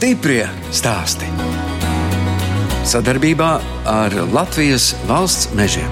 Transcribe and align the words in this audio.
Stiprie 0.00 0.46
stāsti. 0.72 1.26
Sadarbībā 2.88 3.48
ar 3.84 4.14
Latvijas 4.32 4.94
valsts 5.04 5.50
mežiem. 5.52 5.90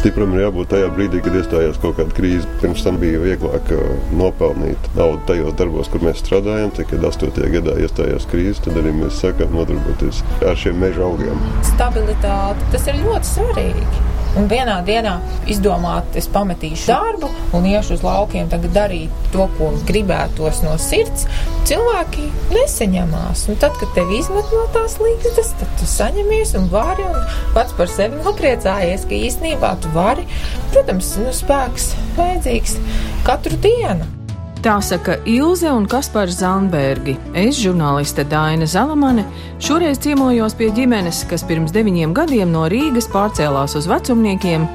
Stipram 0.00 0.34
ir 0.34 0.48
jābūt 0.48 0.72
tajā 0.72 0.88
brīdī, 0.96 1.20
kad 1.22 1.36
iestājās 1.38 1.78
kaut 1.78 2.00
kāda 2.00 2.10
krīze. 2.16 2.50
Pirms 2.58 2.82
tam 2.82 2.98
bija 2.98 3.20
vieglāk 3.22 3.70
uh, 3.76 3.84
nopelnīt 4.18 4.90
naudu 4.98 5.22
tajos 5.30 5.54
darbos, 5.62 5.92
kur 5.94 6.02
mēs 6.08 6.24
strādājam. 6.24 6.74
Tad, 6.74 6.90
kad 6.90 7.06
8. 7.06 7.38
gadā 7.54 7.76
iestājās 7.84 8.26
krīze, 8.32 8.64
tad 8.66 8.82
arī 8.82 8.96
mēs 8.98 9.22
sākām 9.22 9.54
nodarboties 9.54 10.24
ar 10.42 10.58
šiem 10.58 10.82
meža 10.82 11.06
augiem. 11.06 11.46
Stabilitāte 11.70 12.66
tas 12.74 12.90
ir 12.90 12.98
ļoti 13.04 13.30
svarīgi. 13.30 14.19
Un 14.38 14.46
vienā 14.50 14.76
dienā 14.86 15.16
izdomāt, 15.50 16.14
es 16.18 16.28
pametīšu 16.30 16.92
darbu 16.92 17.30
un 17.56 17.66
iešu 17.66 17.96
uz 17.96 18.04
laukiem, 18.06 18.46
tagad 18.52 18.76
darīt 18.76 19.24
to, 19.34 19.48
ko 19.56 19.72
gribētos 19.88 20.62
no 20.62 20.76
sirds. 20.78 21.26
Cilvēki 21.66 22.28
nesaņemās. 22.54 23.48
Un 23.50 23.58
tad, 23.62 23.74
kad 23.80 23.90
tev 23.96 24.12
izmet 24.14 24.54
no 24.54 24.62
tās 24.76 25.00
līgstas, 25.02 25.50
tad 25.58 25.74
tu 25.80 25.90
saņemies 25.90 26.54
un 26.60 26.70
vari. 26.70 27.08
Un 27.10 27.18
pats 27.56 27.74
par 27.78 27.90
sevi 27.90 28.22
nopriecājies, 28.22 29.08
ka 29.10 29.18
īstenībā 29.18 29.74
tu 29.82 29.90
vari. 29.96 30.28
Protams, 30.70 31.16
nu, 31.24 31.34
spēks 31.34 31.92
vajadzīgs 32.20 32.78
katru 33.26 33.58
dienu. 33.66 34.19
Tā 34.60 34.74
saka 34.84 35.14
Ilze 35.24 35.70
un 35.72 35.86
Kaspars 35.88 36.34
Zandbergi. 36.36 37.14
Es, 37.32 37.56
žurnāliste 37.62 38.26
Daina 38.28 38.66
Zalamane, 38.68 39.22
šoreiz 39.56 39.96
ciemojos 40.04 40.52
pie 40.58 40.68
ģimenes, 40.76 41.22
kas 41.30 41.46
pirms 41.48 41.72
deviņiem 41.72 42.12
gadiem 42.12 42.52
no 42.52 42.66
Rīgas 42.68 43.08
pārcēlās 43.08 43.78
uz 43.80 43.88
vecumniekiem 43.88 44.66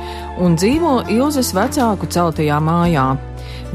un 0.41 0.57
dzīvo 0.57 0.95
Ilzes 1.13 1.53
vecāku 1.53 2.09
celtajā 2.09 2.57
mājā. 2.65 3.11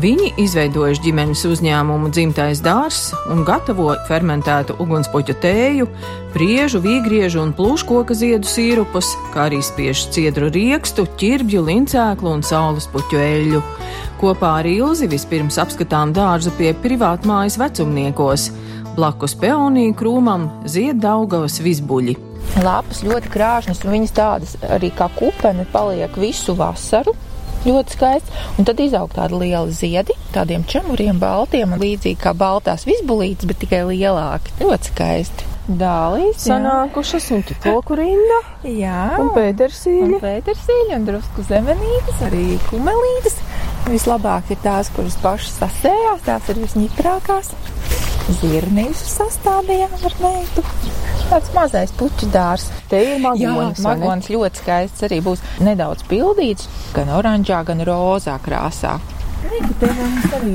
Viņi 0.01 0.31
izveidojuši 0.41 1.03
ģimenes 1.05 1.43
uzņēmumu 1.45 2.09
dzimtais 2.15 2.63
dārzs 2.65 3.11
un 3.29 3.43
gatavo 3.45 3.91
fermentētu 4.09 4.79
ugunspuķu 4.81 5.35
tēju, 5.43 5.89
priežu, 6.33 6.81
vīgriežu 6.81 7.43
un 7.43 7.53
plūškoka 7.59 8.17
ziedu 8.17 8.49
sīrupus, 8.49 9.11
kā 9.35 9.51
arī 9.51 9.59
spiež 9.61 10.07
ciedru 10.15 10.49
riekstu, 10.55 11.05
ķirbju, 11.21 11.67
lincēklu 11.67 12.33
un 12.33 12.47
saules 12.47 12.89
puķu 12.89 13.21
eļļu. 13.21 13.63
Kopā 14.23 14.55
ar 14.63 14.71
Ilzi 14.71 15.11
vispirms 15.11 15.61
apskatām 15.61 16.15
dārzu 16.17 16.55
pie 16.57 16.73
privātmājas 16.81 17.59
vecumniekos. 17.61 18.49
Blakus 18.97 19.37
peoniju 19.43 19.99
krūmam 20.01 20.49
zied 20.71 21.03
Daugavas 21.03 21.61
visbuļi. 21.61 22.17
Lapas 22.65 23.05
ļoti 23.05 23.35
krāšņas, 23.37 23.85
un 23.85 23.99
viņas 23.99 24.17
tādas 24.17 24.57
arī 24.65 24.95
kā 24.97 25.11
kupene 25.19 25.69
paliek 25.75 26.17
visu 26.17 26.57
vasaru. 26.57 27.13
Ļoti 27.61 27.93
skaisti. 27.93 28.43
Un 28.57 28.69
tad 28.69 28.81
izaug 28.81 29.13
tādi 29.13 29.37
lieli 29.43 29.75
ziedi, 29.77 30.17
tādiem 30.33 30.65
čemuriem, 30.69 31.19
baltiem, 31.21 31.75
līdzīgi 31.81 32.17
kā 32.23 32.33
baltās 32.37 32.87
visbulītes, 32.89 33.49
bet 33.51 33.61
tikai 33.61 33.83
lielāki. 33.91 34.55
Ļoti 34.63 34.93
skaisti. 34.95 35.49
Dālīs 35.81 36.41
sanākušas 36.49 37.29
un 37.37 37.45
koku 37.63 37.99
rinda. 38.01 38.39
Jā, 38.67 39.21
un 39.21 39.29
pētersīļi. 39.37 40.07
Un 40.09 40.23
pētersīļi 40.25 40.97
un 40.97 41.05
drusku 41.07 41.45
zemenītes, 41.47 42.25
arī 42.27 42.47
kumelītes. 42.71 43.39
Vislabāk 43.91 44.51
ir 44.51 44.59
tās, 44.65 44.91
kuras 44.97 45.19
pašas 45.23 45.61
sasējās, 45.61 46.25
tās 46.27 46.51
ir 46.51 46.65
visņiprākās. 46.65 47.53
Zirnīšu 48.39 49.07
sastādījām 49.11 49.95
ar 50.07 50.15
meitu. 50.23 50.63
Tāds 51.31 51.51
mazais 51.55 51.93
puķu 51.99 52.29
dārs. 52.35 52.69
Te 52.91 53.01
ir 53.03 53.23
magonis. 53.23 53.81
Jā, 53.81 53.87
magonis 53.87 54.31
ļoti 54.31 54.63
skaists 54.63 55.07
arī 55.07 55.21
būs 55.25 55.43
nedaudz 55.67 56.07
pildīts, 56.11 56.69
gan 56.95 57.11
oranžā, 57.17 57.65
gan 57.67 57.83
rozā 57.87 58.37
krāsā. 58.45 58.99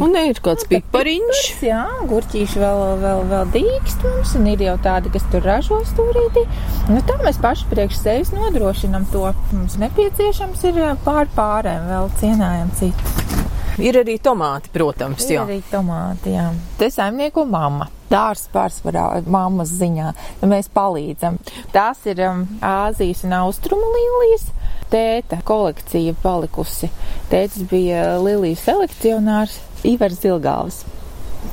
Un 0.06 0.14
ir 0.20 0.40
kāds 0.46 0.68
pipariņš. 0.70 1.40
Jā, 1.66 1.84
gurķīši 2.10 2.62
vēl, 2.62 2.84
vēl, 3.02 3.24
vēl 3.32 3.50
dīkst 3.56 4.06
mums, 4.06 4.36
un 4.40 4.50
ir 4.52 4.62
jau 4.68 4.76
tādi, 4.86 5.12
kas 5.16 5.26
tur 5.34 5.46
ražo 5.46 5.82
stūrītī. 5.90 6.46
Nu, 6.92 7.02
tā 7.08 7.18
mēs 7.24 7.42
paši 7.44 7.68
priekš 7.72 8.00
sevis 8.04 8.34
nodrošinam 8.36 9.08
to. 9.14 9.26
Mums 9.56 9.80
nepieciešams 9.82 10.68
ir 10.70 10.82
pār 11.08 11.32
pārēm, 11.36 11.90
vēl 11.92 12.14
cienājam 12.22 12.72
citu. 12.78 13.45
Ir 13.82 14.00
arī 14.00 14.16
tomāti, 14.24 14.72
protams. 14.74 15.26
Ir 15.28 15.38
jā. 15.38 15.44
arī 15.44 15.60
tomāti, 15.72 16.36
jā. 16.36 16.50
Te 16.80 16.90
saimnieko 16.94 17.46
mamma. 17.50 17.90
Dārsts 18.06 18.52
pārsvarā 18.54 19.24
mammas 19.26 19.72
ziņā. 19.80 20.12
Mēs 20.46 20.70
palīdzam. 20.72 21.40
Tās 21.74 22.04
ir 22.08 22.22
um, 22.28 22.44
Āzijas 22.64 23.24
un 23.26 23.34
Austrumu 23.40 23.90
līnijas 23.96 24.46
tēta 24.94 25.42
kolekcija 25.46 26.14
palikusi. 26.22 26.92
Tētis 27.32 27.66
bija 27.72 28.16
Lilijas 28.22 28.64
selekcionārs 28.68 29.58
Ivars 29.86 30.22
Zilgāvs. 30.22 30.84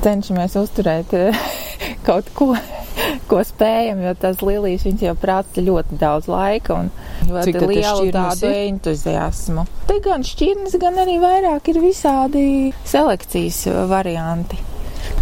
Cenšamies 0.03 0.57
uzturēt 0.59 1.13
kaut 2.07 2.29
ko, 2.35 2.49
ko 3.29 3.43
spējam, 3.45 4.01
jo 4.07 4.15
tas 4.19 4.41
Lilijas 4.45 4.87
viņas 4.87 5.05
jau 5.07 5.15
prāts 5.19 5.61
ļoti 5.61 5.99
daudz 6.01 6.29
laika 6.31 6.81
un 6.81 6.91
ļoti 7.29 7.55
lielu 7.61 8.11
tādu 8.15 8.49
ir? 8.49 8.59
entuziasmu. 8.73 9.65
Te 9.89 10.01
gan 10.03 10.25
šķirnes, 10.27 10.77
gan 10.81 10.99
arī 11.05 11.19
vairāk 11.23 11.73
ir 11.73 11.81
visādi 11.83 12.45
selekcijas 12.89 13.65
varianti. 13.91 14.72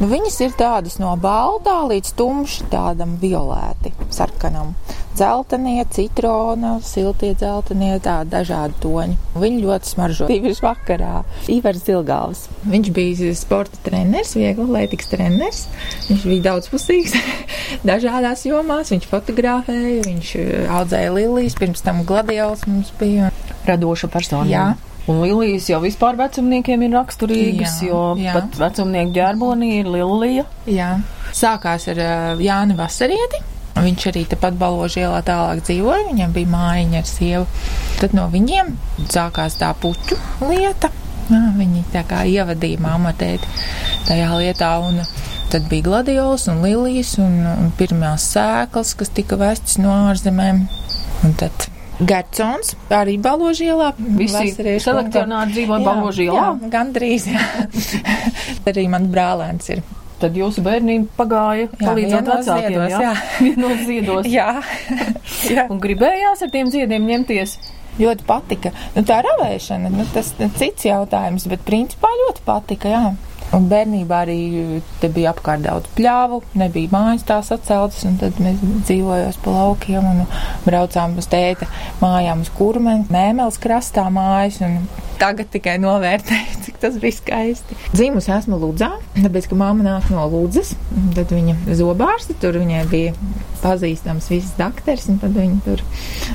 Nu, 0.02 0.08
viņas 0.10 0.40
ir 0.42 0.54
tādas 0.58 0.96
no 0.98 1.12
baltā 1.22 1.76
līdz 1.86 2.16
tumši 2.18 2.66
tādam 2.72 3.20
violēti, 3.22 3.92
sarkanam. 4.10 4.72
Zeltenie, 5.14 5.84
citrona, 5.94 6.72
siltie 6.82 7.36
zeltenie, 7.38 7.92
tādi 8.02 8.32
dažādi 8.34 8.80
toņi. 8.82 9.20
Viņi 9.38 9.62
ļoti 9.62 9.92
smaržo. 9.92 10.30
Tīpaši 10.32 10.66
vakarā. 10.66 11.22
Ivars 11.54 11.86
Zilgāls. 11.86 12.44
Viņš 12.66 12.92
bija 12.98 13.36
sporta 13.38 13.78
treneris, 13.86 14.34
viegli 14.40 14.66
atlētikas 14.66 15.12
treneris. 15.14 15.64
Viņš 16.10 16.26
bija 16.32 16.48
daudzpusīgs 16.50 17.14
dažādās 17.92 18.48
jomās. 18.50 18.90
Viņš 18.96 19.06
fotografēja, 19.12 20.02
viņš 20.10 20.38
audzēja 20.82 21.14
lilijas, 21.14 21.60
pirms 21.62 21.86
tam 21.86 22.02
gladiols 22.10 22.66
mums 22.66 22.90
bija. 22.98 23.30
Radoša 23.70 24.10
persona. 24.10 24.50
Jā. 24.50 24.70
Un 25.10 25.22
lilijas 25.24 25.70
jau 25.72 25.80
vispār 25.82 26.18
vecumniekiem 26.20 26.84
ir 26.86 26.92
raksturīgas, 26.94 27.80
jā, 27.82 27.90
jo 27.90 28.02
jā. 28.22 28.36
pat 28.38 28.60
vecumnieku 28.60 29.16
ģerbonī 29.16 29.72
ir 29.80 29.90
lilija. 29.90 30.46
Jā. 30.70 30.92
Sākās 31.34 31.88
ar 31.92 32.02
uh, 32.04 32.44
Jāni 32.44 32.78
Vasarieti. 32.78 33.42
Viņš 33.82 34.08
arī 34.12 34.26
tepat 34.30 34.58
baloži 34.60 35.02
ielā 35.06 35.22
tālāk 35.26 35.64
dzīvoja, 35.66 36.10
viņam 36.12 36.34
bija 36.36 36.52
mājiņa 36.52 37.00
ar 37.02 37.08
sievu. 37.08 37.46
Tad 38.02 38.14
no 38.18 38.28
viņiem 38.30 38.76
sākās 39.10 39.58
tā 39.62 39.72
puķu 39.82 40.20
lieta. 40.52 40.92
Viņi 41.32 41.86
tā 41.94 42.04
kā 42.06 42.26
ievadīja 42.28 42.82
mamma 42.84 43.16
tēti 43.18 43.48
tajā 44.10 44.32
lietā. 44.38 44.76
Un, 44.84 45.02
Tad 45.52 45.66
bija 45.68 45.84
gladiols 45.84 46.46
un 46.48 46.62
lilijas 46.64 47.18
un, 47.20 47.34
un 47.44 47.74
pirmās 47.76 48.24
sēklas, 48.32 48.94
kas 48.96 49.12
tika 49.12 49.36
vestas 49.36 49.76
no 49.84 49.92
ārzemēm. 50.08 50.62
Un 51.28 51.34
tad 51.36 51.66
Gercons, 52.02 52.74
arī 52.90 53.18
Baložielā. 53.22 53.92
Visi 54.18 54.54
selekcionāri 54.82 55.54
dzīvo 55.54 55.80
Baložielā? 55.86 56.38
Jā, 56.38 56.70
gandrīz, 56.74 57.28
jā. 57.30 57.48
arī 58.72 58.88
man 58.92 59.10
brālēns 59.14 59.70
ir. 59.76 59.84
Tad 60.22 60.36
jūsu 60.38 60.62
bērnība 60.66 61.10
pagāja 61.18 61.70
palīdzot 61.80 62.28
vecākiem, 62.30 62.80
jā? 62.92 63.00
jā. 63.08 63.14
no 63.62 63.72
ziedos. 63.86 64.30
jā. 64.30 64.50
jā. 65.50 65.66
Un 65.70 65.82
gribējās 65.82 66.44
ar 66.46 66.52
tiem 66.54 66.70
ziediem 66.74 67.08
ņemties? 67.10 67.58
Ļoti 68.02 68.26
patika. 68.28 68.72
Nu, 68.96 69.04
tā 69.06 69.20
ravēšana, 69.26 69.90
nu, 69.94 70.06
tas 70.14 70.32
cits 70.38 70.88
jautājums, 70.88 71.48
bet 71.52 71.66
principā 71.68 72.10
ļoti 72.24 72.46
patika, 72.46 72.94
jā. 72.94 73.31
Un 73.52 73.68
bērnībā 73.68 74.22
arī 74.24 74.38
bija 75.02 75.34
apkārt 75.34 75.66
daudz 75.66 75.90
pļāvu, 75.98 76.40
nebija 76.56 76.94
mājas 76.94 77.26
tās 77.28 77.52
atceltas, 77.52 78.06
un 78.08 78.16
tad 78.22 78.40
mēs 78.40 78.62
dzīvojām 78.88 79.40
pa 79.44 79.56
laukiem 79.58 80.08
un 80.08 80.22
braucām 80.64 81.18
uz 81.20 81.28
tēta 81.32 81.68
mājām 82.00 82.46
uz 82.46 82.52
kurmeni, 82.56 83.10
mēmeles 83.12 83.60
krastā 83.60 84.08
mājas. 84.14 84.62
Tagad 85.22 85.52
tikai 85.54 85.76
novērtēju, 85.82 86.58
cik 86.66 86.80
tas 86.82 86.98
bija 87.02 87.14
skaisti. 87.14 87.78
Dzīvusi 87.94 88.32
esmu 88.34 88.58
Ludzā, 88.62 88.90
tāpēc, 89.20 89.52
ka 89.52 89.58
mamma 89.60 89.86
nāk 89.86 90.10
no 90.14 90.26
Ludzas, 90.32 90.74
tad 91.16 91.34
viņa 91.36 91.76
zobārsta, 91.78 92.34
tur 92.42 92.58
viņai 92.58 92.82
bija 92.90 93.14
pazīstams 93.62 94.32
viss 94.32 94.56
dakteris, 94.58 95.06
un 95.14 95.20
tad 95.22 95.38
viņa 95.38 95.60
tur 95.68 95.84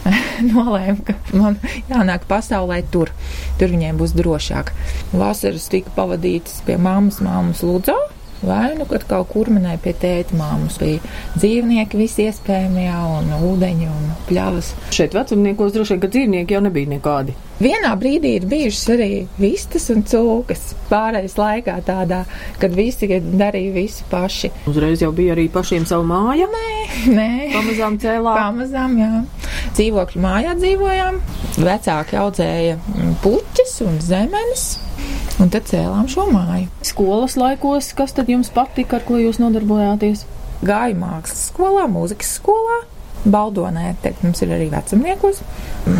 nolēma, 0.52 1.00
ka 1.08 1.16
man 1.34 1.58
jānāk 1.90 2.28
pasaulē 2.30 2.84
tur. 2.94 3.10
Tur 3.58 3.74
viņai 3.74 3.94
būs 3.98 4.14
drošāk. 4.14 4.70
Vasaras 5.16 5.66
tika 5.72 5.90
pavadītas 5.98 6.62
pie 6.66 6.78
mammas, 6.78 7.18
mammas 7.24 7.66
Ludzā. 7.66 7.98
Vai 8.42 8.74
nu, 8.76 8.84
kad 8.84 9.06
kaut 9.08 9.30
kur 9.32 9.48
minēja 9.52 9.80
pie 9.80 9.94
tēta 9.96 10.36
māmas, 10.36 10.76
bija 10.82 11.00
dzīvnieki 11.38 11.96
visi 11.96 12.26
iespējamie, 12.28 12.90
un 13.16 13.32
ūdeņi 13.52 13.88
un 13.88 14.12
pļavas. 14.28 14.74
Šeit 14.92 15.16
vecumniekos 15.16 15.72
droši 15.72 15.94
vien, 15.94 16.02
ka 16.02 16.10
dzīvnieki 16.12 16.56
jau 16.56 16.62
nebija 16.66 16.92
nekādi. 16.96 17.36
Vienā 17.56 17.94
brīdī 17.96 18.34
ir 18.36 18.44
bijušas 18.50 18.90
arī 18.92 19.10
vistas 19.40 19.88
un 19.94 20.02
cūkas. 20.04 20.74
Pārējais 20.90 21.38
laikā 21.40 21.78
tādā, 21.86 22.20
kad 22.60 22.76
visi 22.76 23.08
darīja 23.08 23.72
visu 23.72 24.04
paši. 24.12 24.52
Uzreiz 24.68 25.00
jau 25.00 25.08
bija 25.16 25.32
arī 25.32 25.48
pašiem 25.52 25.88
savu 25.88 26.04
māju. 26.10 26.50
Nē, 26.52 26.72
nē. 27.16 27.30
Pamazām 27.56 27.96
cēlām. 28.02 28.36
Pamazām, 28.42 28.98
jā. 29.00 29.12
Dzīvokļu 29.78 30.26
mājā 30.28 30.56
dzīvojām. 30.60 31.22
Vecāki 31.56 32.20
audzēja 32.20 32.76
puķis 33.24 33.78
un 33.88 34.02
zemenes. 34.04 34.74
Un 35.42 35.52
tad 35.52 35.68
cēlām 35.68 36.08
šo 36.08 36.28
māju. 36.32 36.70
Skolas 36.86 37.36
laikos, 37.36 37.92
kas 37.96 38.16
tad 38.16 38.30
jums 38.32 38.48
patika, 38.54 38.96
ar 38.96 39.04
ko 39.04 39.20
jūs 39.20 39.40
nodarbojāties? 39.42 40.24
gāju 40.64 40.98
mākslas 41.00 41.48
skolā, 41.50 41.86
mūzikas 41.90 42.36
skolā. 42.38 42.82
Baldonē, 43.26 43.96
tad 44.04 44.20
mums 44.22 44.38
ir 44.44 44.52
arī 44.54 44.68
vecumniekos, 44.70 45.40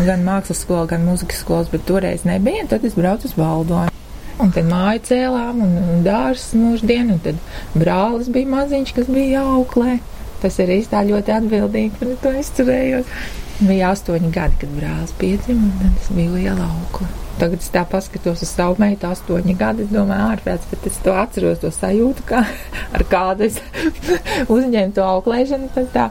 gan 0.07 0.21
mākslas 0.23 0.61
skola, 0.63 0.85
gan 0.93 1.03
mūzikas 1.03 1.41
skolas, 1.43 1.71
bet 1.73 1.83
toreiz 1.87 2.23
nebija, 2.23 2.63
un 2.63 2.69
tad 2.71 2.85
es 2.87 2.95
braucu 2.95 3.27
uz 3.27 3.33
Baldonu. 3.35 3.91
Un 4.39 4.53
tad 4.53 4.69
māju 4.69 5.01
cēlām, 5.09 5.59
un, 5.65 5.73
un 5.81 6.05
dārzs 6.05 6.53
mūždien, 6.55 7.09
un 7.15 7.19
tad 7.25 7.41
brālis 7.75 8.29
bija 8.31 8.47
maziņš, 8.53 8.93
kas 8.95 9.09
bija 9.11 9.43
auklē. 9.57 9.97
Tas 10.41 10.59
arī 10.61 10.81
tā 10.89 11.03
ļoti 11.07 11.33
atbildīgi 11.33 11.99
par 11.99 12.15
to 12.23 12.33
izturējot. 12.41 13.13
Bija 13.57 13.93
astoņi 13.95 14.29
gadi, 14.29 14.59
kad 14.61 14.73
brālis 14.77 15.15
piedzima, 15.17 15.65
un 15.65 15.79
tad 15.79 16.03
es 16.03 16.11
biju 16.13 16.35
liela 16.35 16.67
aukla. 16.67 17.07
Tagad 17.37 17.61
es 17.61 17.71
tā 17.73 17.81
paskatos 17.89 18.43
uz 18.45 18.51
savu 18.51 18.77
meitu, 18.81 19.09
astoņi 19.09 19.55
gadi, 19.57 19.87
domāju, 19.89 20.27
ārprāts, 20.33 20.69
bet 20.69 20.85
es 20.89 20.99
to 21.05 21.13
atceros, 21.17 21.57
to 21.61 21.71
sajūtu, 21.73 22.25
kā 22.29 22.43
ar 22.97 23.05
kādu 23.09 23.47
es 23.47 23.57
uzņēmu 24.55 24.93
to 24.93 25.05
auklēšanu. 25.05 25.69
Tā. 25.93 26.07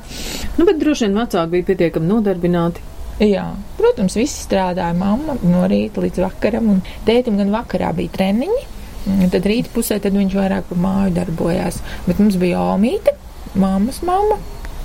Nu, 0.59 0.67
bet 0.67 0.79
droši 0.83 1.07
vien 1.07 1.19
vecāki 1.21 1.53
bija 1.55 1.69
pietiekami 1.71 2.11
nodarbināti. 2.11 2.83
Jā, 3.23 3.47
protams, 3.79 4.19
visi 4.19 4.43
strādāja. 4.43 4.93
Mamma 4.99 5.39
no 5.41 5.63
rīta 5.71 6.03
līdz 6.05 6.21
vakaram, 6.27 6.75
un 6.75 6.83
tētim 7.07 7.39
gan 7.41 7.55
vakarā 7.55 7.95
bija 7.97 8.13
treniņi. 8.19 8.65
Tad 9.31 9.47
rīta 9.47 9.71
pusē 9.73 10.01
tad 10.03 10.19
viņš 10.19 10.35
vairāk 10.35 10.67
par 10.69 10.83
māju 10.83 11.15
darbojās. 11.17 11.79
Bet 12.09 12.19
mums 12.21 12.37
bija 12.43 12.61
Omīte, 12.75 13.15
mammas 13.57 14.03
mamma, 14.07 14.39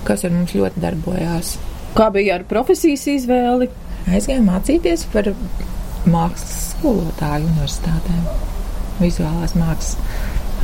kas 0.07 0.25
ar 0.27 0.33
mums 0.35 0.56
ļoti 0.57 0.81
darbojās. 0.83 1.56
Kā 1.97 2.07
bija 2.13 2.39
ar 2.39 2.45
profesijas 2.50 3.03
izvēli? 3.12 3.68
Aizgāju 4.12 4.44
mācīties 4.47 5.06
par 5.13 5.29
mākslas 6.09 6.71
skolotāju 6.71 7.50
universitātēm, 7.51 8.23
vizuālās 9.01 9.53
mākslas. 9.59 9.97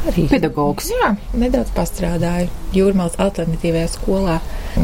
Arī 0.05 0.27
pedagogs. 0.29 0.91
Jā, 0.93 1.15
nedaudz 1.35 1.71
pastrādāju 1.75 2.51
Jūrmālas 2.75 3.17
alternatīvajā 3.23 3.89
skolā. 3.95 4.37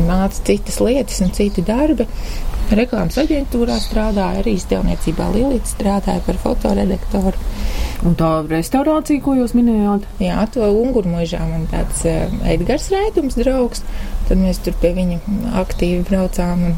Māca 0.07 0.42
citas 0.50 0.80
lietas 0.83 1.21
un 1.24 1.31
citi 1.36 1.63
darbi. 1.65 2.07
Reklāmas 2.74 3.19
aģentūrā 3.21 3.75
strādāja, 3.83 4.42
arī 4.42 4.56
izdevniecībā 4.57 5.27
Lilita 5.36 5.69
strādāja 5.69 6.24
par 6.25 6.39
fotoredaktoru. 6.42 7.36
Un 8.07 8.15
tā 8.19 8.30
restaurācija, 8.50 9.21
ko 9.24 9.36
jūs 9.38 9.54
minējāt? 9.56 10.07
Jā, 10.24 10.42
to 10.51 10.65
ungurmužā 10.68 11.39
man 11.48 11.68
tāds 11.71 12.01
uh, 12.10 12.25
Edgars 12.50 12.89
Rētums 12.92 13.38
draugs. 13.39 13.83
Tad 14.27 14.42
mēs 14.42 14.60
tur 14.63 14.75
pie 14.81 14.92
viņa 14.98 15.19
aktīvi 15.62 16.04
braucām 16.10 16.65
un 16.71 16.77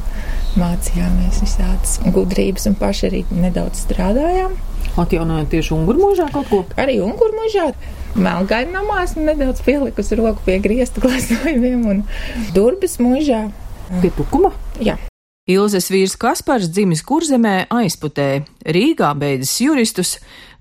mācījāmies 0.59 1.41
visādas 1.45 1.97
gudrības 2.13 2.69
un 2.69 2.77
paši 2.81 3.09
arī 3.09 3.23
nedaudz 3.33 3.85
strādājām. 3.87 4.57
Atjaunojot 5.01 5.49
tieši 5.53 5.73
ungurmužā 5.75 6.29
kaut 6.33 6.51
ko? 6.51 6.63
Arī 6.81 6.99
ungurmužā. 7.03 7.71
Melngaļa 8.15 8.71
namā 8.71 9.01
esmu 9.03 9.25
nedaudz 9.27 9.59
pielikusi 9.65 10.15
roku 10.15 10.39
pie 10.45 10.55
griezta 10.63 11.03
klasojumiem 11.03 11.83
un 11.91 12.05
durbes 12.55 12.95
mužā. 13.03 13.49
Pie 13.99 14.11
tukuma? 14.15 14.53
Jā. 14.79 14.95
Ilzes 15.45 15.91
vīrs 15.93 16.15
Kaspars 16.17 16.71
dzimis 16.73 17.03
kurzemē 17.05 17.67
aizputē, 17.69 18.47
Rīgā 18.65 19.11
beidzis 19.19 19.59
juristus, 19.61 20.13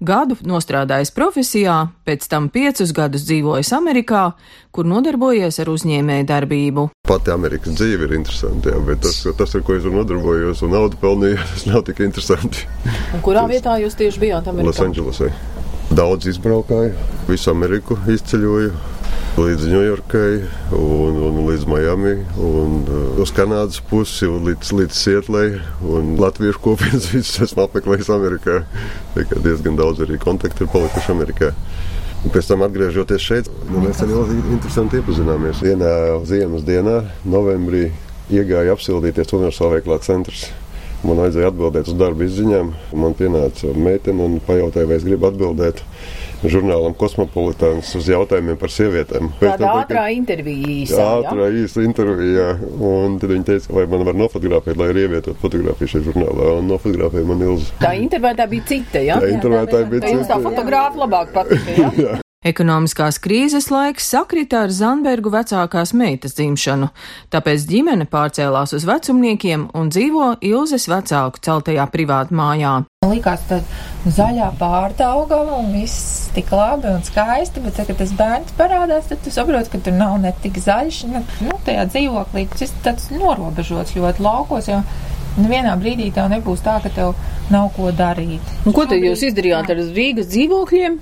gadu 0.04 0.36
nostrādājis 0.44 1.14
profesijā, 1.16 1.76
pēc 2.04 2.26
tam 2.28 2.50
piecus 2.52 2.92
gadus 2.92 3.24
dzīvojis 3.24 3.70
Amerikā, 3.78 4.26
kur 4.74 4.84
nodarbojies 4.90 5.56
ar 5.62 5.72
uzņēmēju 5.72 6.28
darbību. 6.28 6.86
Pati 7.08 7.32
Amerikas 7.32 7.78
dzīve 7.78 8.10
ir 8.10 8.18
interesanti, 8.18 8.74
jā, 8.74 8.82
bet 8.84 9.06
tas, 9.06 9.22
tas, 9.38 9.56
ar 9.56 9.64
ko 9.64 9.78
es 9.78 9.88
nodarbojos 9.88 10.60
un 10.66 10.76
naudu 10.76 11.00
pelnīju, 11.00 11.40
tas 11.54 11.68
nav 11.70 11.86
tik 11.88 12.04
interesanti. 12.04 12.68
Un 13.14 13.24
kurā 13.24 13.48
vietā 13.48 13.78
jūs 13.80 13.96
tieši 13.96 14.26
bijāt 14.26 14.52
Amerikā? 14.52 14.74
Losandželosē. 14.74 15.32
Daudz 15.94 16.26
izbraukāju, 16.26 16.90
visu 17.28 17.52
Ameriku 17.52 17.94
izceļoju 18.10 18.70
līdz 19.38 19.66
Ņujorkai 19.70 20.30
un, 20.74 21.20
un 21.28 21.36
līdz 21.46 21.68
Miami, 21.70 22.14
un 22.42 22.80
uh, 22.82 23.20
uz 23.22 23.30
Kanādas 23.34 23.78
pusi 23.90 24.26
un 24.26 24.42
līdz, 24.48 24.72
līdz 24.80 24.98
Sietlei. 24.98 25.60
Un 25.86 26.16
latviešu 26.18 26.62
kopienas 26.64 27.06
visus 27.12 27.38
esmu 27.46 27.68
apmeklējis 27.68 28.10
Amerikā. 28.14 28.64
Tikai 29.14 29.38
diezgan 29.46 29.78
daudz 29.78 30.02
arī 30.02 30.18
kontaktu 30.22 30.66
ir 30.66 30.72
palikuši 30.74 31.14
Amerikā. 31.14 31.52
Un 32.24 32.34
pēc 32.34 32.50
tam, 32.50 32.66
atgriežoties 32.66 33.28
šeit, 33.30 33.52
nu, 33.68 33.84
mēs 33.86 34.02
arī 34.02 34.18
ļoti 34.18 34.40
interesanti 34.56 34.98
iepazināmies. 34.98 35.62
Vienā 35.62 35.94
ziemas 36.26 36.66
dienā, 36.66 37.04
novembrī, 37.22 37.86
iegāja 38.34 38.74
apsildīties 38.74 39.34
Universālā 39.38 39.78
veiklā 39.78 40.02
centrs. 40.02 40.48
Man 41.04 41.20
vajadzēja 41.20 41.50
atbildēt 41.52 41.88
uz 41.90 41.96
darba 42.00 42.24
izziņām. 42.24 42.70
Man 42.96 43.16
pienāca 43.18 43.72
meitene 43.76 44.24
un 44.24 44.38
pajautāja, 44.44 44.88
vai 44.88 44.96
es 44.96 45.04
gribu 45.04 45.28
atbildēt 45.28 45.82
žurnālam 46.48 46.94
Kosmopolitāns 46.96 47.90
uz 47.98 48.08
jautājumiem 48.08 48.58
par 48.60 48.72
sievietēm. 48.72 49.30
Tāda 49.40 49.70
ātrā 49.82 50.06
intervija 50.16 50.72
īsa. 50.74 51.06
Ātrā 51.20 51.50
īsa 51.60 51.84
intervija. 51.84 52.50
Un 52.74 53.18
tad 53.20 53.32
viņi 53.34 53.48
teica, 53.52 53.72
vai 53.76 53.86
man 53.92 54.04
var 54.08 54.18
nofotografēt, 54.24 54.80
lai 54.80 54.90
arī 54.92 55.06
ievietot 55.08 55.40
fotografiju 55.44 55.94
šajā 55.94 56.08
žurnālā. 56.10 56.50
Un 56.58 56.68
nofotografēja 56.72 57.30
man 57.30 57.46
ilzi. 57.48 57.72
Tā 57.84 57.94
intervētā 58.00 58.48
bija 58.50 58.68
cita, 58.74 59.04
jā? 59.04 59.20
Tā 59.20 59.32
intervētā 59.36 59.86
bija 59.88 60.04
cita. 60.04 60.18
Jums 60.18 60.30
tā 60.32 60.40
fotogrāfa 60.48 61.04
labāk 61.04 61.34
patika, 61.36 61.80
jā? 61.80 61.96
jā. 62.08 62.20
Ekonomiskās 62.44 63.16
krīzes 63.24 63.70
laiks 63.72 64.10
sakrita 64.12 64.66
ar 64.66 64.72
Zanbergu 64.76 65.30
vecākās 65.32 65.94
meitas 65.96 66.34
dzimšanu, 66.36 66.90
tāpēc 67.32 67.62
ģimene 67.70 68.04
pārcēlās 68.12 68.74
uz 68.76 68.84
vecumniekiem 68.84 69.70
un 69.72 69.88
dzīvo 69.88 70.26
Ilzes 70.44 70.84
vecāku 70.92 71.40
celtajā 71.46 71.86
privātu 71.94 72.36
mājā. 72.36 72.74
Man 73.06 73.14
likās, 73.14 73.46
ka 73.48 73.62
zaļā 74.04 74.50
pārtauga 74.60 75.40
un 75.56 75.72
viss 75.72 76.28
tik 76.36 76.52
labi 76.52 76.92
un 76.92 77.00
skaisti, 77.08 77.64
bet, 77.64 77.78
tad, 77.78 77.88
kad 77.88 78.02
tas 78.02 78.12
bērns 78.20 78.52
parādās, 78.60 79.08
tad 79.08 79.24
tu 79.24 79.32
saproti, 79.32 79.72
ka 79.72 79.80
tur 79.88 79.96
nav 79.96 80.18
ne 80.20 80.36
tik 80.44 80.60
zaļš, 80.60 81.00
ne, 81.14 81.24
nu, 81.48 81.56
tajā 81.64 81.88
dzīvoklī, 81.94 82.44
tas 82.52 82.76
tāds 82.84 83.08
norobežots 83.16 83.96
ļoti 83.96 84.28
laukos, 84.28 84.68
jo 84.68 84.84
Nu, 85.34 85.48
vienā 85.50 85.72
brīdī 85.74 86.12
tev 86.14 86.28
nebūs 86.30 86.60
tā, 86.62 86.76
ka 86.78 86.90
tev 86.94 87.16
nav 87.50 87.72
ko 87.74 87.88
darīt. 87.90 88.52
Un 88.62 88.74
ko 88.76 88.84
tad 88.86 89.02
jūs 89.02 89.24
izdarījāt 89.26 89.72
ar 89.72 89.80
Rīgas 89.96 90.28
dzīvokļiem? 90.30 91.00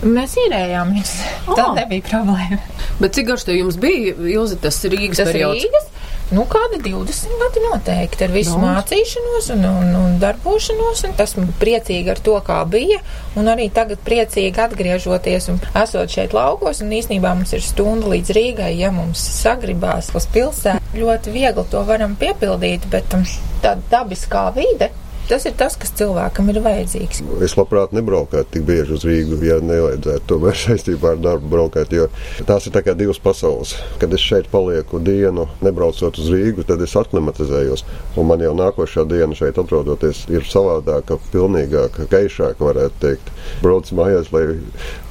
Mēs 0.00 0.36
īrējām 0.46 0.94
viņus. 0.94 1.14
Oh. 1.44 1.56
Tā 1.58 1.70
nebija 1.76 2.06
problēma. 2.08 2.60
Bet 3.02 3.16
cik 3.16 3.26
garš 3.28 3.46
tev 3.48 3.58
jums 3.58 3.76
bija, 3.80 4.14
Ilzi, 4.32 4.56
tas 4.60 4.78
Rīgas 4.86 5.20
tas 5.20 5.28
periods? 5.28 5.64
Rīgas? 5.66 5.88
Nu, 6.30 6.44
kāda 6.46 6.78
20 6.78 7.32
gadi 7.40 7.60
noteikti 7.64 8.22
ar 8.22 8.30
visu 8.30 8.54
no. 8.54 8.62
mācīšanos 8.62 9.48
un, 9.56 9.64
un, 9.66 9.88
un 9.98 10.12
darbošanos. 10.22 11.02
Un 11.08 11.16
esmu 11.24 11.48
priecīga 11.58 12.14
ar 12.14 12.22
to, 12.22 12.36
kā 12.46 12.60
bija. 12.70 13.00
Un 13.40 13.50
arī 13.50 13.66
tagad 13.74 13.98
priecīgi 14.06 14.62
atgriežoties 14.62 15.50
un 15.50 15.58
esot 15.82 16.14
šeit 16.14 16.36
laukos. 16.36 16.84
Un 16.86 16.94
īsnībā 16.94 17.34
mums 17.34 17.56
ir 17.56 17.66
stunda 17.66 18.14
līdz 18.14 18.32
Rīgai, 18.38 18.70
ja 18.78 18.92
mums 18.94 19.24
sagribās 19.40 20.12
uz 20.14 20.30
pilsētu. 20.30 20.94
Ļoti 21.02 21.34
viegli 21.34 21.66
to 21.74 21.82
varam 21.88 22.14
piepildīt, 22.20 22.86
bet 22.94 23.18
um, 23.18 23.26
tāda 23.64 23.82
dabiskā 23.90 24.46
vide 24.54 24.92
Tas 25.30 25.44
ir 25.46 25.52
tas, 25.54 25.76
kas 25.78 25.92
cilvēkam 25.94 26.48
ir 26.50 26.56
vajadzīgs. 26.64 27.20
Es 27.46 27.52
labprāt 27.54 27.92
nebraukātu 27.94 28.56
tik 28.56 28.64
bieži 28.66 28.96
uz 28.96 29.04
Rīgu, 29.06 29.36
ja 29.46 29.60
nevajadzētu 29.62 30.26
tomēr 30.32 30.56
saistībā 30.64 31.12
ar 31.14 31.20
darbu 31.22 31.52
braukāt, 31.52 31.92
jo 31.94 32.08
tās 32.48 32.66
ir 32.66 32.74
tā 32.74 32.82
kā 32.82 32.96
divas 32.98 33.20
pasaules. 33.22 33.76
Kad 34.02 34.16
es 34.16 34.24
šeit 34.26 34.48
palieku 34.50 34.98
dienu, 35.06 35.46
nebraucot 35.62 36.18
uz 36.18 36.32
Rīgu, 36.34 36.64
tad 36.66 36.82
es 36.82 36.96
aklimatizējos. 36.98 37.84
Un 38.18 38.26
man 38.26 38.42
jau 38.42 38.56
nākošā 38.58 39.04
diena 39.06 39.38
šeit 39.38 39.60
atrodoties 39.62 40.24
ir 40.34 40.42
savādāka, 40.50 41.20
pilnīgāka, 41.30 42.08
gaišāka, 42.10 42.66
varētu 42.66 42.98
teikt. 43.04 43.30
Brauc 43.62 43.92
mājās, 43.94 44.32
lai 44.34 44.48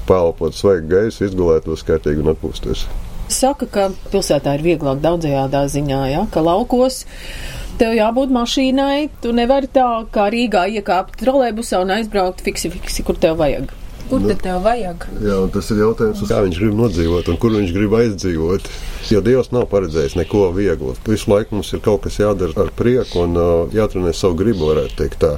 pēlpotu 0.10 0.60
svaigu 0.60 0.92
gaisu, 0.98 1.30
izgulētos 1.30 1.86
kārtīgi 1.88 2.26
un 2.26 2.34
atpūsties. 2.34 2.84
Saka, 3.30 3.70
ka 3.70 3.88
pilsētā 4.10 4.58
ir 4.58 4.66
vieglāk 4.66 5.00
daudzajādā 5.04 5.64
ziņā, 5.70 6.04
ja? 6.10 6.28
ka 6.34 6.42
laukos 6.44 7.04
tev 7.80 7.96
jābūt 7.98 8.34
mašīnai. 8.36 9.10
Tu 9.24 9.34
nevari 9.36 9.70
tā 9.74 9.88
kā 10.14 10.30
Rīgā 10.34 10.68
iekāpt 10.80 11.20
trolēbusā 11.22 11.84
un 11.84 11.96
aizbraukt 11.98 12.44
fiksi, 12.46 12.72
fiksi, 12.76 13.06
kur 13.08 13.20
tev 13.20 13.40
vajag. 13.42 13.72
Kur 14.10 14.24
tad 14.26 14.40
tev 14.42 14.64
vajag? 14.66 15.04
Jā, 15.22 15.36
tas 15.54 15.68
ir 15.70 15.84
jautājums, 15.84 16.24
kā 16.26 16.40
viņš 16.42 16.60
grib 16.64 16.78
nodzīvot 16.80 17.28
un 17.30 17.36
kur 17.42 17.54
viņš 17.54 17.74
grib 17.76 17.94
aizdzīvot. 18.00 18.70
Jo 19.14 19.22
Dievs 19.26 19.52
nav 19.54 19.68
paredzējis 19.70 20.18
neko 20.18 20.48
vieglu. 20.56 20.96
Visu 21.06 21.30
laiku 21.30 21.60
mums 21.60 21.70
ir 21.78 21.84
kaut 21.86 22.08
kas 22.08 22.18
jādara 22.18 22.66
ar 22.66 22.72
prieku 22.74 23.22
un 23.28 23.38
uh, 23.38 23.52
jātrenē 23.74 24.16
savu 24.18 24.40
gribu, 24.42 24.72
varētu 24.72 24.98
teikt 25.04 25.22
tā. 25.22 25.36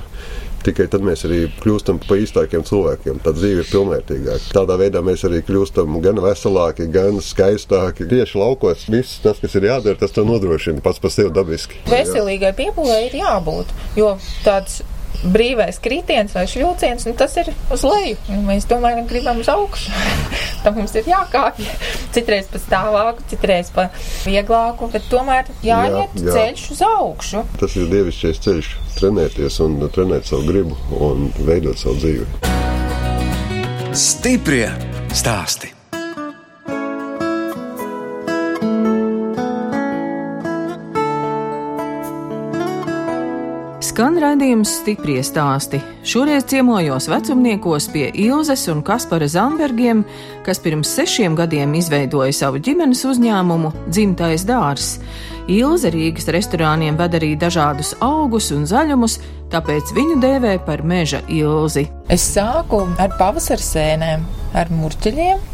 Tikai 0.66 0.88
tad 0.92 1.06
mēs 1.06 1.26
arī 1.26 1.42
kļūstam 1.62 2.02
par 2.06 2.22
īstākiem 2.22 2.66
cilvēkiem. 2.68 3.22
Tad 3.26 3.40
dzīve 3.40 3.64
ir 3.64 3.70
pilnvērtīgāka. 3.72 4.52
Tādā 4.54 4.78
veidā 4.82 5.02
mēs 5.06 5.26
arī 5.28 5.42
kļūstam 5.48 5.98
gan 6.04 6.22
veselāki, 6.22 6.90
gan 6.94 7.18
skaistāki. 7.26 8.08
Tieši 8.12 8.38
laukos 8.42 8.86
viss 8.92 9.22
tas, 9.24 9.42
kas 9.42 9.58
ir 9.58 9.70
jādara, 9.72 9.98
tas 10.00 10.14
to 10.16 10.26
nodrošina 10.28 10.84
pats 10.86 11.02
par 11.02 11.14
sevi 11.14 11.34
dabiski. 11.34 11.82
Veselīgai 11.90 12.54
piepūlē 12.58 13.02
ir 13.08 13.20
jābūt, 13.24 13.74
jo 13.98 14.14
tāds 14.46 14.82
brīvais 15.24 15.80
kritiens 15.82 16.34
vai 16.36 16.46
švilciens, 16.50 17.06
nu, 17.08 17.14
tas 17.18 17.36
ir 17.42 17.52
uz 17.74 17.84
leju. 17.86 18.18
Nu, 18.30 18.42
mēs 18.48 18.68
tomēr 18.70 19.02
gribam 19.10 19.42
uz 19.42 19.50
augšu. 19.52 19.94
Tam 20.64 20.78
mums 20.78 20.94
ir 20.98 21.10
jākāpj. 21.10 21.66
Citreiz 22.16 22.50
pa 22.52 22.62
stāvāku, 22.62 23.26
citreiz 23.32 23.72
pa 23.74 23.90
vieglāku, 24.28 24.92
bet 24.94 25.08
tomēr 25.12 25.50
jāiet 25.66 26.16
jā, 26.18 26.28
jā. 26.28 26.38
ceļš 26.38 26.70
uz 26.76 26.86
augšu. 26.86 27.44
Tas 27.62 27.78
ir 27.80 27.92
dievišķais 27.92 28.42
ceļš- 28.46 28.72
trenēties 29.00 29.60
un 29.66 29.78
trenēt 29.90 30.30
savu 30.30 30.48
gribu 30.50 30.78
un 31.02 31.30
veidot 31.42 31.78
savu 31.82 31.98
dzīvi. 32.02 32.26
Stiprie 33.92 34.70
stāsti! 35.12 35.81
Skan 43.92 44.16
raidījums 44.16 44.70
stipri 44.78 45.18
stāsti. 45.20 45.82
Šoreiz 46.08 46.46
ciemojos 46.48 47.10
vecumniekos 47.12 47.90
pie 47.92 48.06
Ilzes 48.24 48.62
un 48.72 48.80
Kaspara 48.88 49.28
Zambergiem, 49.28 50.06
kas 50.46 50.62
pirms 50.64 50.94
sešiem 50.96 51.36
gadiem 51.36 51.74
izveidoja 51.76 52.32
savu 52.38 52.62
ģimenes 52.64 53.02
uzņēmumu 53.10 53.74
Dzimtais 53.90 54.46
dārs. 54.48 54.94
Ilze 55.52 55.92
Rīgas 55.92 56.32
restorāniem 56.32 56.96
ved 57.02 57.20
arī 57.20 57.34
dažādus 57.36 57.92
augus 58.00 58.48
un 58.56 58.64
zaļumus, 58.70 59.18
tāpēc 59.52 59.92
viņu 59.98 60.22
dēvē 60.24 60.54
par 60.64 60.86
meža 60.88 61.20
ilzi. 61.28 61.90
Es 62.08 62.30
sāku 62.32 62.86
ar 62.96 63.12
pavasara 63.20 63.66
sēnēm, 63.74 64.24
ar 64.56 64.72
murķeļiem. 64.72 65.50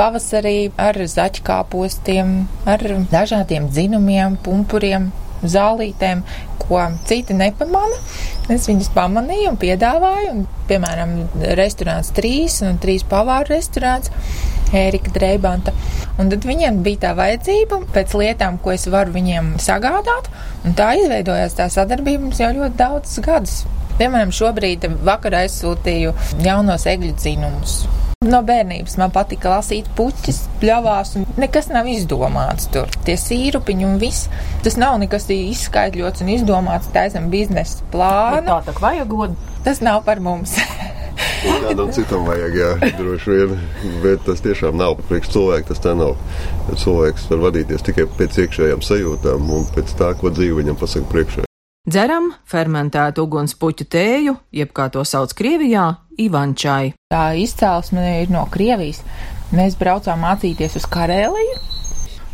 Pavasarī 0.00 0.70
ar 0.80 0.96
zaķkāpostiem, 0.96 2.38
ar 2.72 2.88
dažādiem 3.12 3.68
dzinumiem, 3.68 4.40
pumpuriem, 4.40 5.10
zālītēm, 5.42 6.22
ko 6.62 6.80
citi 7.08 7.36
nepamana. 7.36 7.98
Es 8.52 8.66
viņus 8.70 8.92
pamanīju 8.94 9.52
un 9.52 9.60
piedāvāju. 9.60 10.32
Un, 10.32 10.46
piemēram, 10.70 11.14
restorāns 11.58 12.12
trīs 12.16 12.60
un 12.66 12.80
trīs 12.82 13.06
pavāru 13.08 13.54
restorāns. 13.54 14.12
Ērika 14.72 15.12
Dreibanta. 15.12 15.74
Un 16.20 16.30
tad 16.32 16.46
viņiem 16.48 16.80
bija 16.84 17.02
tā 17.02 17.10
vajadzība 17.18 17.82
pēc 17.92 18.14
lietām, 18.16 18.56
ko 18.62 18.72
es 18.72 18.86
varu 18.92 19.12
viņiem 19.16 19.54
sagādāt. 19.60 20.30
Un 20.64 20.76
tā 20.78 20.94
izveidojās 21.00 21.58
tā 21.58 21.68
sadarbība 21.72 22.24
mums 22.24 22.40
jau 22.40 22.52
ļoti 22.56 22.80
daudzus 22.80 23.24
gadus. 23.26 23.58
Piemēram, 23.98 24.32
šobrīd 24.32 24.88
vakarā 25.04 25.44
aizsūtīju 25.46 26.16
jaunos 26.46 26.88
egļu 26.88 27.12
dzinumus. 27.20 27.82
No 28.22 28.38
bērnības 28.46 28.94
man 29.00 29.10
patika 29.10 29.50
lasīt 29.56 29.88
puķis, 29.98 30.44
pļavās, 30.62 31.16
un 31.18 31.26
nekas 31.42 31.66
nav 31.74 31.88
izdomāts 31.90 32.68
tur. 32.70 32.90
Tie 33.06 33.16
sīrupiņi 33.18 33.88
un 33.88 33.98
viss. 34.02 34.28
Tas 34.62 34.78
nav 34.78 35.00
nekas 35.02 35.26
izskaidrots 35.34 36.22
un 36.22 36.30
izdomāts 36.36 36.92
taisam 36.94 37.26
biznesa 37.32 37.82
plānu. 37.90 38.46
Tā 38.46 38.60
tā 38.68 38.76
vajagot. 38.78 39.34
Tas 39.66 39.82
nav 39.82 40.04
par 40.06 40.22
mums. 40.22 40.54
Kādam 41.42 41.90
citam 41.94 42.24
vajag, 42.26 42.54
jā, 42.56 42.70
droši 42.98 43.34
vien. 43.34 43.54
Bet 44.04 44.22
tas 44.26 44.42
tiešām 44.44 44.78
nav 44.78 45.00
priekš 45.08 45.34
cilvēka. 45.34 45.72
Tas 45.72 45.82
tā 45.82 45.98
nav. 45.98 46.14
Cilvēks 46.70 47.26
var 47.32 47.48
vadīties 47.48 47.86
tikai 47.90 48.06
pēc 48.18 48.44
iekšējām 48.46 48.84
sajūtām 48.86 49.56
un 49.58 49.66
pēc 49.74 49.96
tā, 49.98 50.14
ko 50.18 50.30
dzīve 50.30 50.62
viņam 50.62 50.78
pasaka 50.78 51.10
priekšā. 51.10 51.51
Dzeram 51.82 52.28
fermentētu 52.46 53.24
ugunspuķu 53.26 53.84
tēju, 53.90 54.36
jeb 54.54 54.70
kā 54.70 54.84
to 54.94 55.00
sauc 55.02 55.32
Krievijā, 55.34 55.86
Ivančai. 56.14 56.92
Tā 57.10 57.22
izcelsme 57.34 58.04
ir 58.20 58.30
no 58.30 58.44
Krievijas. 58.54 59.00
Mēs 59.50 59.74
braucām 59.80 60.22
mācīties 60.22 60.76
uz 60.78 60.86
Karēliju. 60.86 61.56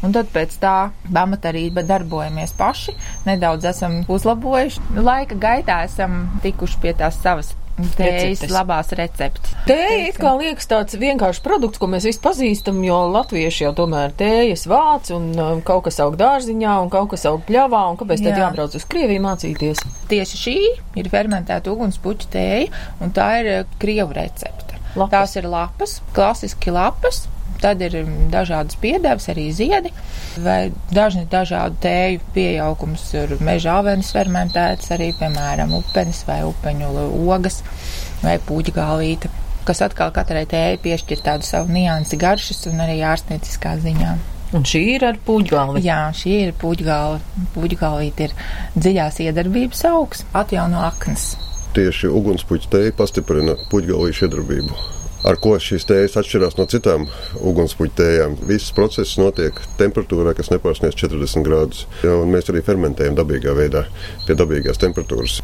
Un 0.05 0.13
tad 0.13 0.29
pēc 0.35 0.53
tā 0.61 0.75
pamata 1.09 1.49
arī 1.49 1.71
darbojamies 1.73 2.53
paši. 2.59 2.93
Nedaudz 3.25 3.71
esam 3.73 4.03
uzlabojuši. 4.05 4.85
Laika 5.01 5.41
gaitā 5.41 5.81
esam 5.89 6.27
tikuši 6.45 6.83
pie 6.85 6.93
tās 7.01 7.17
savas 7.17 7.55
tējas 7.99 8.43
labās 8.53 8.93
receptes. 8.99 9.55
Tēja 9.69 10.09
it 10.11 10.19
kā 10.21 10.33
liekas 10.39 10.69
tāds 10.71 10.99
vienkāršs 10.99 11.43
produkts, 11.45 11.81
ko 11.81 11.89
mēs 11.91 12.07
visi 12.09 12.23
pazīstam, 12.25 12.81
jo 12.87 12.99
latvieši 13.15 13.67
jau 13.67 13.73
tomēr 13.83 14.15
tējas 14.19 14.67
vāc 14.71 15.13
un 15.15 15.31
um, 15.37 15.63
kaut 15.67 15.87
kas 15.89 16.01
aug 16.05 16.19
dārziņā 16.21 16.75
un 16.83 16.93
kaut 16.93 17.13
kas 17.15 17.27
aug 17.31 17.43
pļavā, 17.49 17.85
un 17.93 18.01
kāpēc 18.01 18.25
tad 18.25 18.35
Jā. 18.35 18.45
jābrauc 18.47 18.77
uz 18.79 18.87
Krieviju 18.91 19.25
mācīties? 19.25 19.85
Tieši 20.11 20.43
šī 20.43 20.59
ir 20.99 21.11
fermentēta 21.13 21.73
ugunspuķa 21.73 22.31
tēja, 22.35 22.85
un 23.05 23.15
tā 23.17 23.31
ir 23.43 23.53
eh, 23.55 23.75
krievu 23.83 24.17
recepte. 24.17 24.79
Lapas. 24.97 25.13
Tās 25.13 25.37
ir 25.39 25.51
lapas, 25.51 25.99
klasiski 26.17 26.73
lapas. 26.75 27.27
Tad 27.59 27.83
ir 27.83 27.97
mm, 28.05 28.29
dažādas 28.31 28.79
piedevas, 28.79 29.27
arī 29.33 29.49
ziedi, 29.55 29.91
vai 30.45 30.71
dažni 30.95 31.25
dažādu 31.31 31.81
tēju 31.83 32.23
pieaugums. 32.37 33.09
Ir 33.19 33.35
meža 33.43 33.81
avenis 33.81 34.13
fermentēts, 34.15 34.93
arī, 34.95 35.11
piemēram, 35.19 35.75
upenis 35.81 36.23
vai 36.29 36.45
upeņu 36.47 36.93
ogas 37.27 37.63
vai 38.23 38.39
puķgālīte, 38.47 39.31
kas 39.67 39.83
atkal 39.85 40.15
katrai 40.15 40.47
tējai 40.49 40.79
piešķir 40.87 41.23
tādu 41.27 41.47
savu 41.49 41.75
niansi 41.75 42.19
garšas 42.21 42.67
un 42.71 42.85
arī 42.87 43.01
ārstnieciskā 43.07 43.75
ziņā. 43.83 44.17
Un 44.57 44.63
šī 44.65 44.81
ir 44.95 45.05
ar 45.05 45.19
puģgalvi. 45.27 45.83
Jā, 45.85 45.99
šī 46.17 46.37
ir 46.47 46.55
puķgāla. 46.57 47.19
Puķgālīte 47.53 48.31
ir 48.31 48.37
dziļās 48.79 49.21
iedarbības 49.27 49.85
augs, 49.91 50.25
atjauno 50.33 50.81
aknas. 50.87 51.35
Tieši 51.77 52.09
ugunspuķa 52.09 52.73
tēja 52.73 52.95
pastiprina 52.97 53.59
puķgalīšu 53.69 54.25
iedarbību. 54.31 54.98
Ar 55.27 55.39
ko 55.43 55.57
šīs 55.59 55.87
tējas 55.89 56.15
atšķirās 56.21 56.59
no 56.61 56.67
citām 56.71 57.09
ugunspuķa 57.43 57.97
tējām? 57.99 58.37
Viss 58.47 58.75
process 58.75 59.19
notiek 59.19 59.57
temperatūrā, 59.81 60.37
kas 60.39 60.53
nepārsniedz 60.53 60.95
40 61.01 61.47
grādus. 61.47 61.87
Ja, 62.07 62.15
un 62.21 62.31
mēs 62.35 62.53
arī 62.53 62.63
fermentējam 62.67 63.19
dabīgā 63.19 63.57
veidā, 63.59 63.87
pie 64.29 64.39
dabīgās 64.39 64.79
temperatūras. 64.83 65.41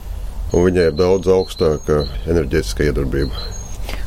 Un 0.54 0.69
viņai 0.69 0.90
ir 0.93 0.95
daudz 0.99 1.26
augstāka 1.33 2.04
enerģētiskā 2.31 2.93
iedarbība. 2.93 3.35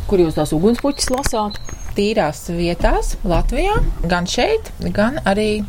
Kur 0.08 0.24
jūs 0.24 0.40
tās 0.40 0.56
ugunspuķis 0.56 1.12
lasāt? 1.12 1.60
tīrās 1.98 2.44
vietās 2.54 3.16
Latvijā, 3.26 3.74
gan 4.06 4.28
šeit, 4.30 4.70
gan 4.94 5.18
arī 5.26 5.64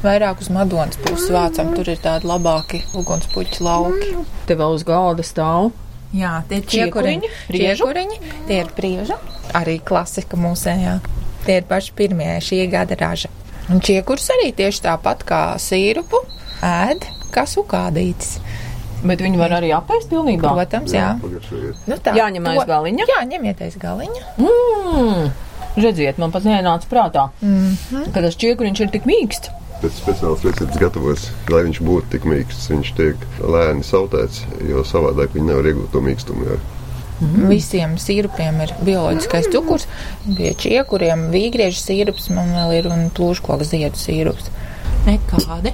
vairāk 0.00 0.40
uz 0.40 0.48
Madonas 0.52 0.96
puses 1.04 1.28
vācam. 1.34 1.74
Tur 1.76 1.90
ir 1.92 2.00
tādi 2.00 2.28
labāki 2.30 2.80
ugunspuķi 2.96 3.64
lauki. 3.66 4.14
Te 4.48 4.56
vēl 4.56 4.78
uz 4.78 4.86
galda 4.88 5.26
stāv. 5.26 5.74
Jā, 6.14 6.42
tie 6.48 6.60
ir 6.60 6.66
Čiekuriņi, 6.70 7.30
čiekuriņi, 7.50 8.20
tie 8.46 8.60
ir 8.62 8.70
prieža, 8.76 9.18
arī 9.58 9.80
klasika 9.82 10.38
mūsējā. 10.38 11.00
Tie 11.46 11.58
ir 11.60 11.66
paši 11.66 11.92
pirmie 11.98 12.28
šī 12.42 12.66
gada 12.70 12.98
raža. 12.98 13.30
Un 13.70 13.82
čiekurs 13.82 14.28
arī 14.36 14.52
tieši 14.54 14.84
tāpat 14.84 15.24
kā 15.26 15.40
sīrupu 15.58 16.22
ēd, 16.62 17.06
kā 17.34 17.46
sukādītis. 17.50 18.38
Bet 19.06 19.20
viņi 19.22 19.38
var 19.38 19.56
arī 19.58 19.72
apēst 19.76 20.08
pilnībā. 20.10 20.54
Protams, 20.56 20.94
jā. 20.94 21.10
Pagaršojiet. 21.22 21.82
Nu, 21.90 21.98
tā, 22.02 22.14
Jāņem 22.16 22.46
aiz 22.52 22.62
galiņa? 22.70 23.08
Jā, 23.10 23.20
ņemieties 23.34 23.76
galiņa. 23.82 24.22
Mm. 24.40 25.28
Redziet, 25.76 26.16
man 26.22 26.32
pat 26.32 26.46
nenāca 26.48 26.88
prātā, 26.88 27.28
mm 27.42 27.76
-hmm. 27.90 28.12
ka 28.14 28.22
tas 28.24 28.38
čiekuriņš 28.40 28.80
ir 28.80 28.90
tik 28.94 29.04
mīksts. 29.04 29.52
Pēc 29.82 29.92
speciālas 30.00 30.44
receptes 30.46 30.78
gatavos, 30.80 31.26
lai 31.52 31.62
viņš 31.66 31.80
būtu 31.84 32.08
tik 32.14 32.24
mīksts. 32.28 32.70
Viņš 32.72 32.92
tiek 32.96 33.26
lēni 33.44 33.84
sautēts, 33.84 34.42
jo 34.64 34.80
savādāk 34.88 35.34
viņi 35.36 35.50
nevar 35.50 35.68
iegūt 35.72 35.90
to 35.92 36.00
mīkstumu. 36.04 36.46
Jā. 36.48 36.56
Mm. 37.20 37.46
Visiem 37.48 37.94
sīrupiem 38.00 38.58
ir 38.64 38.72
bioloģiskais 38.84 39.46
cukurs. 39.52 39.86
Pie 40.36 40.52
čiekuriem 40.60 41.26
vīgriežu 41.32 41.80
sīrups 41.80 42.30
man 42.36 42.50
vēl 42.56 42.74
ir 42.80 42.88
un 42.92 43.06
plūškoku 43.16 43.64
ziedu 43.68 43.96
sīrups. 44.00 44.48
Nekādi. 45.06 45.72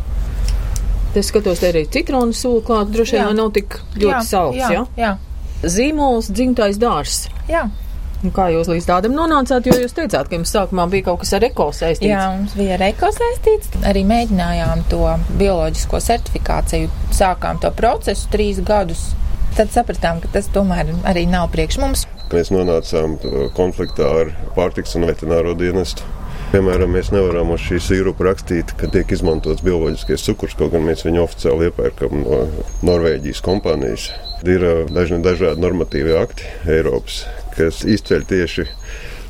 Es 1.19 1.29
skatos, 1.29 1.59
te 1.61 1.69
arī 1.73 1.83
citronu 1.93 2.33
sula 2.37 2.63
klāta. 2.65 2.91
Droši 2.95 3.17
vien 3.17 3.23
Jā. 3.23 3.29
jau 3.31 3.37
nav 3.39 3.51
tik 3.55 3.79
ļoti 4.01 4.23
salds. 4.29 4.57
jā, 4.59 4.71
Ja? 4.73 4.85
jā, 4.97 5.13
Zīmols, 5.63 6.31
dzimtais 6.35 6.79
dārzs. 6.81 7.29
jā. 7.49 7.67
Un 8.23 8.31
Kā 8.35 8.47
jūs 8.55 8.69
līdz 8.71 8.87
tādam 8.87 9.17
nonācāt? 9.19 9.67
Jo 9.67 9.75
jūs 9.83 9.97
teicāt, 9.97 10.29
ka 10.31 10.37
jums 10.37 10.53
sākumā 10.55 10.87
bija 10.93 11.09
kaut 11.09 11.25
kas 11.25 11.33
ar 11.35 11.47
eko 11.49 11.73
saistīts. 11.75 12.07
Jā, 12.13 12.29
mums 12.37 12.55
bija 12.55 12.77
ar 12.77 12.85
eko 12.87 13.11
saistīts. 13.15 13.73
Arī 13.89 14.05
mēģinājām 14.07 14.85
to 14.93 15.03
bioloģisko 15.41 15.99
certifikāciju. 16.07 16.91
Sākām 17.19 17.59
to 17.63 17.73
procesu 17.75 18.31
trīs 18.31 18.63
gadus. 18.63 19.09
Tad 19.57 19.75
sapratām, 19.75 20.23
ka 20.23 20.31
tas 20.33 20.47
tomēr 20.55 20.95
arī 21.09 21.27
nav 21.29 21.51
priekš 21.53 21.81
mums. 21.83 22.07
Mēs 22.33 22.49
nonācām 22.55 23.19
uh, 23.19 23.39
konfliktā 23.59 24.09
ar 24.23 24.35
pārtiks 24.57 24.95
un 24.97 25.11
veterināro 25.11 25.53
dienestu. 25.59 26.07
Piemēram, 26.53 26.95
mēs 26.95 27.11
nevaram 27.13 27.51
uz 27.53 27.63
šī 27.65 27.79
sīrupa 27.81 28.27
rakstīt, 28.29 28.75
ka 28.79 28.89
tiek 28.93 29.13
izmantots 29.13 29.65
bioloģiskais 29.65 30.25
cukurs, 30.29 30.57
kaut 30.57 30.75
gan 30.75 30.85
mēs 30.85 31.05
viņu 31.07 31.23
oficiāli 31.25 31.71
iepērkam 31.71 32.23
no 32.23 32.43
Norvēģijas 32.87 33.41
kompānijas. 33.45 34.11
Ir 34.43 34.65
dažni 34.91 35.21
dažādi 35.23 35.63
normatīvi 35.63 36.17
akti 36.19 36.49
Eiropas, 36.67 37.23
kas 37.55 37.85
izceļ 37.87 38.25
tieši 38.27 38.65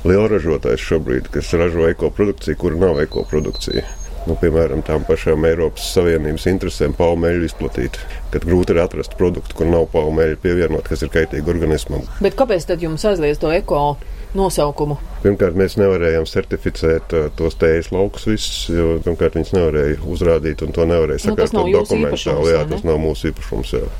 lielražotājs 0.09 0.87
šobrīd, 0.89 1.29
kas 1.35 1.53
ražo 1.59 1.85
ekoprodukciju, 1.91 2.57
kur 2.59 2.79
nav 2.81 3.03
ekoprodukcija. 3.03 3.85
Nu, 4.23 4.37
piemēram, 4.39 4.85
tām 4.87 5.03
pašām 5.03 5.43
Eiropas 5.49 5.89
Savienības 5.97 6.47
interesēm 6.47 6.93
paumeļu 6.95 7.49
izplatīt, 7.49 7.99
kad 8.31 8.45
grūti 8.47 8.71
ir 8.73 8.85
atrast 8.85 9.17
produktu, 9.19 9.57
kur 9.59 9.67
nav 9.67 9.89
paumeļu 9.91 10.39
pievienot, 10.45 10.87
kas 10.87 11.03
ir 11.03 11.11
kaitīgi 11.11 11.51
organismam. 11.51 12.07
Bet 12.23 12.39
kāpēc 12.39 12.69
tad 12.71 12.85
jums 12.85 13.03
aizliedz 13.09 13.43
to 13.43 13.51
eko 13.51 13.97
nosaukumu? 14.39 15.01
Pirmkārt, 15.25 15.59
mēs 15.59 15.75
nevarējām 15.81 16.29
certificēt 16.31 17.17
uh, 17.19 17.27
tos 17.37 17.59
tējas 17.59 17.91
laukus 17.95 18.29
visus, 18.31 18.63
jo 18.71 18.95
pirmkārt 19.03 19.41
viņas 19.41 19.53
nevarēja 19.59 19.99
uzrādīt 20.15 20.63
un 20.63 20.73
to 20.77 20.87
nevarēja 20.87 21.27
Nu, 21.27 21.35
sakārtot 21.35 21.73
īpašums, 21.75 21.91
dokumentāli. 21.91 22.55
Jā, 22.55 22.65
tas 22.71 22.87
nav 22.87 23.03
mūsu 23.03 23.33
īpašums. 23.33 23.75
Jā. 23.75 23.91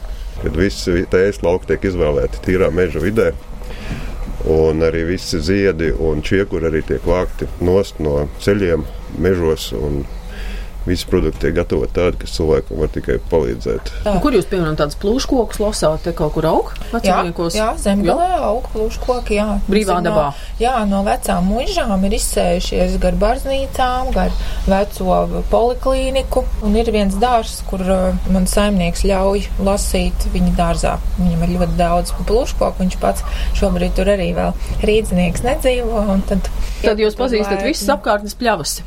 Kad 0.43 0.57
visi 0.59 1.05
tējas 1.11 1.43
lauki 1.45 1.71
tiek 1.71 1.85
izvēlēti 1.93 2.43
tīrā 2.47 2.71
meža 2.75 3.03
vidē, 3.03 3.29
un 4.51 4.83
arī 4.83 5.05
visi 5.13 5.39
ziedi 5.39 5.93
un 5.95 6.23
čiekuri 6.27 6.67
arī 6.71 6.83
tiek 6.87 7.05
vākti 7.07 7.47
no 7.63 7.79
ceļiem, 8.43 8.83
mežos 9.23 9.71
un 9.79 10.03
visi 10.87 11.07
produkti 11.11 11.47
tiek 11.47 11.55
gatavoti 11.57 11.95
tādi, 11.97 12.19
kas 12.23 12.35
cilvēkam 12.37 12.81
var 12.83 12.91
tikai 12.93 13.19
palīdzēt. 13.31 13.93
Tā. 14.05 14.15
Kur 14.23 14.35
jūs, 14.37 14.49
piemēram, 14.51 14.77
tādus 14.79 14.99
plūškokus 15.03 15.61
lasāt, 15.63 16.03
te 16.07 16.15
kaut 16.17 16.35
kur 16.37 16.49
aug? 16.51 16.73
Vecumniekos? 16.91 17.57
Jā, 17.57 17.69
jā 17.71 17.83
zemgalē 17.85 18.29
aug 18.49 18.67
plūškoki, 18.73 19.37
jā. 19.39 19.47
Brīvā 19.69 19.99
Zin, 20.01 20.09
dabā. 20.09 20.25
No, 20.33 20.51
jā, 20.63 20.75
no 20.91 21.03
vecām 21.07 21.47
muižām 21.53 22.07
ir 22.09 22.17
izsējušies 22.19 22.97
gar 23.03 23.19
barznīcām, 23.21 24.11
gar 24.17 24.35
veco 24.67 25.21
poliklīniku, 25.53 26.45
un 26.67 26.79
ir 26.81 26.91
viens 26.95 27.19
dārs, 27.23 27.61
kur 27.71 27.85
uh, 27.87 28.27
man 28.35 28.49
saimnieks 28.51 29.07
ļauj 29.09 29.47
lasīt 29.63 30.29
viņa 30.35 30.57
dārzā. 30.59 30.97
Viņam 31.21 31.47
ir 31.47 31.55
ļoti 31.59 31.79
daudz 31.79 32.15
plūškoku, 32.23 32.83
viņš 32.83 32.99
pats 33.03 33.25
šobrīd 33.59 33.95
tur 33.99 34.11
arī 34.17 34.33
vēl 34.37 34.53
rīdzinieks 34.83 35.47
nedzīvo, 35.47 36.05
un 36.17 36.27
tad. 36.29 36.51
Tad 36.83 36.99
jūs 36.99 37.15
pazīstat 37.19 37.63
visas 37.63 37.95
apkārtnes 37.95 38.35
pļavas. 38.39 38.81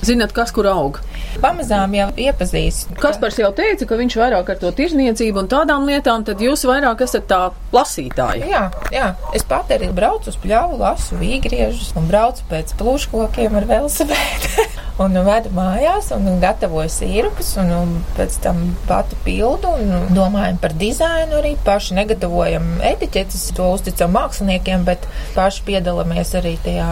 Zinat, 0.00 0.32
kas 0.32 0.52
kur 0.56 0.64
aug? 0.70 0.96
Pamazām 1.42 1.92
jau 1.92 2.06
iepazīst. 2.18 2.94
Kaspars 3.00 3.36
jau 3.40 3.50
teica, 3.56 3.84
ka 3.84 3.98
viņš 4.00 4.16
vairāk 4.16 4.52
ar 4.54 4.60
to 4.60 4.70
tirzniecību 4.76 5.42
un 5.42 5.50
tādām 5.52 5.84
lietām, 5.88 6.24
tad 6.24 6.40
jūs 6.40 6.64
vairāk 6.68 7.04
esat 7.04 7.28
tā 7.30 7.40
lasītāji. 7.74 8.48
Jā, 8.48 8.62
jā. 8.94 9.10
es 9.36 9.44
pat 9.48 9.70
arī 9.76 9.90
braucu 9.94 10.32
uz 10.32 10.38
pļauju, 10.40 10.80
lasu 10.80 11.20
vīgriežus 11.20 11.92
un 12.00 12.08
braucu 12.08 12.46
pēc 12.50 12.72
plūškokiem 12.80 13.60
ar 13.60 13.68
velosipēdu. 13.68 14.68
un 15.04 15.16
vedu 15.24 15.52
mājās 15.56 16.10
un 16.16 16.26
gatavoju 16.42 16.90
sīrupus 16.92 17.54
un, 17.62 17.70
un 17.72 17.92
pēc 18.16 18.36
tam 18.44 18.62
pati 18.88 19.16
pildu 19.24 19.70
un 19.80 20.14
domājam 20.16 20.60
par 20.60 20.74
dizainu 20.80 21.38
arī. 21.40 21.54
Paši 21.64 21.96
negatavojam 22.00 22.78
etiķetes, 22.88 23.50
to 23.56 23.68
uzticam 23.76 24.16
māksliniekiem, 24.16 24.84
bet 24.88 25.04
paši 25.36 25.64
piedalāmies 25.68 26.34
arī 26.40 26.56
tajā 26.64 26.88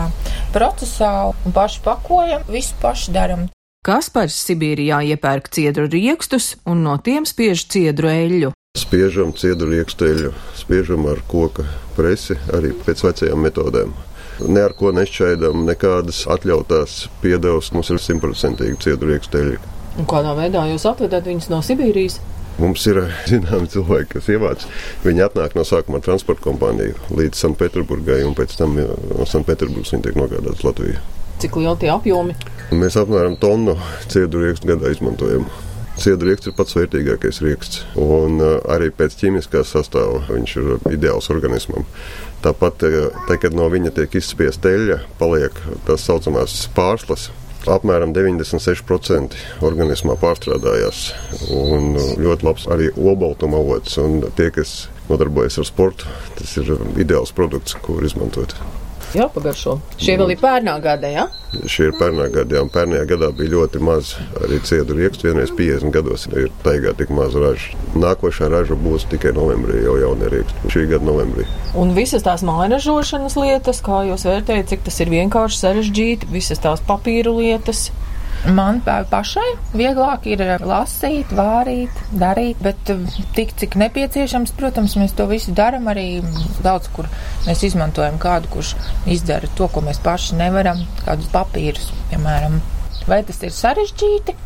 procesā 0.54 1.12
un 1.32 1.54
paši 1.54 1.82
pakojam, 1.84 2.44
visu 2.52 2.76
paši 2.82 3.14
daram. 3.14 3.46
Kaspars 3.86 4.36
Sibīrijā 4.44 4.98
iepērk 5.14 5.48
ciedru 5.54 5.86
riekstus 5.88 6.56
un 6.68 6.82
no 6.84 6.96
tiem 7.00 7.24
spiež 7.28 7.62
ciedru 7.72 8.10
eļļu. 8.10 8.50
Spiežam 8.78 9.32
ciedru 9.38 9.70
rieksteļu, 9.72 10.32
spiežam 10.58 11.06
ar 11.10 11.22
koka 11.30 11.64
presi 11.96 12.36
arī 12.54 12.74
pēc 12.84 13.04
vecajām 13.06 13.46
metodēm. 13.46 13.94
Ne 14.46 14.62
ar 14.68 14.74
ko 14.78 14.92
nešķaidām, 14.94 15.64
nekādas 15.66 16.20
atļautās 16.30 17.08
piedevas. 17.22 17.72
Mums 17.74 17.90
ir 17.90 18.02
simtprocentīgi 18.02 18.78
ciedru 18.84 19.14
rieksteļi. 19.14 19.56
Un 19.98 20.06
kādā 20.06 20.34
veidā 20.38 20.62
jūs 20.70 20.84
atvedat 20.86 21.26
viņus 21.26 21.48
no 21.50 21.58
Sibīrijas? 21.64 22.20
Mums 22.58 22.86
ir 22.90 23.00
zināmi 23.30 23.70
cilvēki, 23.70 24.10
kas 24.16 24.30
ievāc. 24.34 24.66
Viņi 25.04 25.26
atnāk 25.28 25.54
no 25.58 25.64
sākuma 25.66 26.02
transporta 26.04 26.44
kompāniju 26.48 26.98
līdz 27.14 27.44
Sanktpēterburgai, 27.44 28.24
un 28.26 28.34
pēc 28.38 28.58
tam 28.58 28.76
no 28.78 29.28
Sanktpēterburgas 29.28 29.94
viņi 29.94 30.08
tiek 30.08 30.18
nogādāti 30.18 30.66
Latvijā. 30.66 31.06
Cik 31.38 31.54
lieli 31.60 31.78
tie 31.78 31.90
apjomi? 31.94 32.34
Mēs 32.74 32.98
apmēram 32.98 33.38
tonu 33.38 33.76
ciedu 34.10 34.42
riekstu 34.42 34.72
gadā 34.72 34.90
izmantojam. 34.90 35.46
Ciedu 35.98 36.28
rieksts 36.28 36.50
ir 36.50 36.54
pats 36.54 36.76
vērtīgākais 36.78 37.40
rieksts, 37.42 37.80
un 37.98 38.38
uh, 38.38 38.58
arī 38.70 38.90
pēc 38.94 39.16
ķīmiskā 39.18 39.64
sastāvā 39.66 40.20
viņš 40.28 40.52
ir 40.60 40.68
ideāls 40.94 41.26
organismam. 41.34 41.86
Tāpat, 42.44 42.84
te, 42.84 43.38
kad 43.42 43.54
no 43.58 43.66
viņa 43.70 43.90
tiek 43.96 44.14
izspiesta 44.20 44.70
eļļa, 44.70 45.00
paliek 45.18 45.58
tās 45.88 46.04
saucamās 46.06 46.60
pārslas, 46.76 47.32
apmēram 47.66 48.12
96% 48.16 49.36
organismā 49.66 50.16
pārstrādājās. 50.20 51.08
Un 51.54 51.96
ļoti 52.20 52.46
labs 52.46 52.68
arī 52.70 52.90
olbaltuma 52.96 53.60
avots. 53.60 53.98
Un 54.02 54.20
tie, 54.38 54.50
kas 54.54 54.88
nodarbojas 55.08 55.58
ar 55.58 55.68
sportu, 55.68 56.10
tas 56.38 56.56
ir 56.60 56.76
ideāls 57.00 57.34
produkts, 57.34 57.76
ko 57.82 57.98
var 57.98 58.08
izmantot. 58.08 58.54
Jā, 59.16 59.24
pagaršo. 59.32 59.78
Šie 59.96 60.18
vēl 60.20 60.34
ir 60.34 60.40
pērnā 60.42 60.74
gada, 60.84 61.08
jā? 61.08 61.24
Ja? 61.28 61.64
Šie 61.70 61.86
ir 61.88 61.94
pērnā 61.96 62.26
gada, 62.32 62.58
jā. 62.58 62.64
Pērnajā 62.72 63.06
gadā 63.08 63.30
bija 63.36 63.54
ļoti 63.54 63.80
maz 63.80 64.10
arī 64.42 64.58
ciedu 64.68 64.96
riekstu. 64.98 65.30
Vienreiz 65.30 65.52
50 65.56 65.94
gados 65.94 66.26
ir 66.28 66.50
taigā 66.64 66.92
tik 66.98 67.12
maz 67.16 67.36
raža. 67.38 67.72
Nākošā 67.96 68.50
raža 68.52 68.76
būs 68.76 69.06
tikai 69.12 69.32
novembrī, 69.36 69.80
jau 69.86 69.96
jaunie 70.02 70.28
rieksti. 70.34 70.72
Šī 70.74 70.84
gada 70.92 71.08
novembrī. 71.08 71.46
Un 71.78 71.94
visas 71.96 72.26
tās 72.26 72.44
mājražošanas 72.44 73.38
lietas, 73.40 73.80
kā 73.84 74.02
jūs 74.10 74.26
vērtējat, 74.28 74.74
cik 74.74 74.84
tas 74.90 75.00
ir 75.00 75.14
vienkārši 75.14 75.62
sarežģīti, 75.62 76.28
visas 76.34 76.60
tās 76.64 76.84
papīru 76.84 77.38
lietas. 77.40 77.88
Man 78.48 78.78
pašai 78.84 79.48
vieglāk 79.76 80.24
ir 80.30 80.40
lasīt, 80.64 81.32
vārīt, 81.36 81.92
darīt, 82.16 82.60
bet 82.64 82.92
um, 82.94 83.02
tik 83.36 83.52
cik 83.60 83.76
nepieciešams, 83.80 84.54
protams, 84.56 84.94
mēs 84.96 85.12
to 85.18 85.26
visu 85.28 85.52
darām 85.56 85.90
arī 85.92 86.22
daudz 86.64 86.88
kur. 86.94 87.10
Mēs 87.44 87.66
izmantojam 87.68 88.16
kādu, 88.22 88.48
kurš 88.54 88.72
izdara 89.10 89.50
to, 89.58 89.68
ko 89.72 89.82
mēs 89.84 90.00
paši 90.04 90.38
nevaram, 90.40 90.80
kādus 91.04 91.28
papīrus, 91.34 91.90
piemēram. 92.12 92.60
Vai 93.08 93.20
tas 93.28 93.42
ir 93.44 93.52
sarežģīti? 93.52 94.36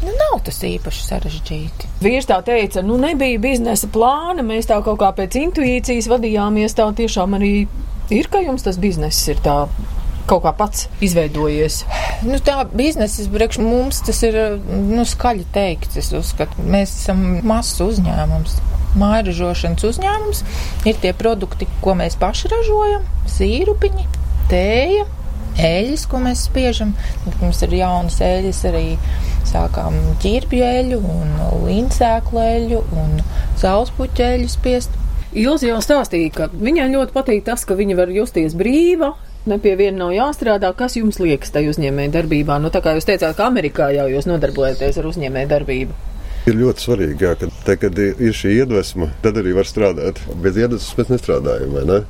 Nu, 0.00 0.12
nav 0.16 0.38
tas 0.44 0.60
īpaši 0.64 1.06
sarežģīti. 1.06 1.88
Vīrs 2.04 2.28
tā 2.28 2.38
teica, 2.44 2.84
nu 2.84 2.96
nebija 3.00 3.40
biznesa 3.40 3.88
plāna, 3.92 4.44
mēs 4.44 4.68
tā 4.68 4.78
kaut 4.84 5.00
kā 5.00 5.10
pēc 5.16 5.36
intuīcijas 5.42 6.08
vadījāmies. 6.12 6.76
Tā 6.76 6.88
tiešām 6.96 7.36
arī 7.40 7.54
ir, 8.12 8.30
ka 8.32 8.40
jums 8.44 8.64
tas 8.64 8.80
bizness 8.80 9.28
ir 9.32 9.40
tā 9.44 9.62
kaut 10.30 10.44
kā 10.46 10.52
pats 10.56 10.86
izveidojies? 11.02 11.82
Nu, 12.26 12.38
tā 12.44 12.62
biznesa 12.70 13.26
priekš 13.32 13.60
mums 13.64 14.02
tas 14.06 14.22
ir 14.26 14.36
nu, 14.70 15.04
skaļi 15.08 15.46
teikts. 15.54 15.98
Es 16.00 16.12
uzskatu, 16.16 16.66
mēs 16.70 16.94
esam 17.02 17.40
mazs 17.46 17.80
uzņēmums. 17.84 18.58
Mājražošanas 19.00 19.86
uzņēmums 19.86 20.42
ir 20.90 20.98
tie 21.02 21.12
produkti, 21.14 21.68
ko 21.82 21.94
mēs 21.98 22.18
paši 22.18 22.50
ražojam- 22.50 23.06
sīrupiņi, 23.36 24.06
tēja, 24.50 25.06
eļļas, 25.58 26.06
ko 26.10 26.22
mēs 26.24 26.46
spiežam. 26.48 26.94
Mums 27.40 27.62
ir 27.62 27.76
jaunas 27.80 28.18
eļļas 28.24 28.62
arī 28.70 28.86
sākām 29.50 29.96
ķirbju 30.22 30.66
eļļu 30.66 31.00
un 31.14 31.32
līnsēklu 31.66 32.42
eļļu 32.44 32.82
un 33.02 33.22
sauspuķu 33.62 34.26
eļļu 34.26 34.50
spiest. 34.50 34.98
Ilzi 35.30 35.70
jau 35.70 35.78
stāstīja, 35.78 36.30
ka 36.34 36.48
viņai 36.50 36.88
ļoti 36.90 37.14
patīk 37.14 37.44
tas, 37.46 37.62
ka 37.64 37.76
viņa 37.78 37.96
var 38.00 38.10
justies 38.10 38.56
brīva, 38.58 39.12
Ne 39.48 39.56
pie 39.62 39.72
viena 39.78 40.02
nav 40.02 40.10
jāstrādā. 40.12 40.72
Kas 40.76 40.98
jums 40.98 41.20
liekas 41.22 41.54
tajā 41.54 41.72
uzņēmēja 41.72 42.12
darbībā? 42.18 42.58
Nu, 42.60 42.68
tā 42.72 42.82
kā 42.84 42.92
jūs 42.96 43.08
teicāt, 43.08 43.32
ka 43.38 43.46
Amerikā 43.48 43.88
jau 43.96 44.08
jūs 44.12 44.28
nodarbojaties 44.28 45.00
ar 45.00 45.08
uzņēmēju 45.08 45.50
darbību. 45.54 45.96
Ir 46.48 46.56
ļoti 46.56 46.84
svarīgi, 46.84 47.24
jā, 47.24 47.32
ka 47.36 47.48
te, 47.64 47.76
kad 47.80 47.98
ir 48.00 48.36
šī 48.36 48.54
iedvesma, 48.62 49.10
tad 49.24 49.40
arī 49.40 49.52
var 49.56 49.68
strādāt. 49.68 50.20
Bez 50.40 50.56
iedvesmas 50.60 50.96
mēs 50.98 51.10
nestrādājam, 51.16 51.74
vai 51.76 51.88
ne? 51.88 52.04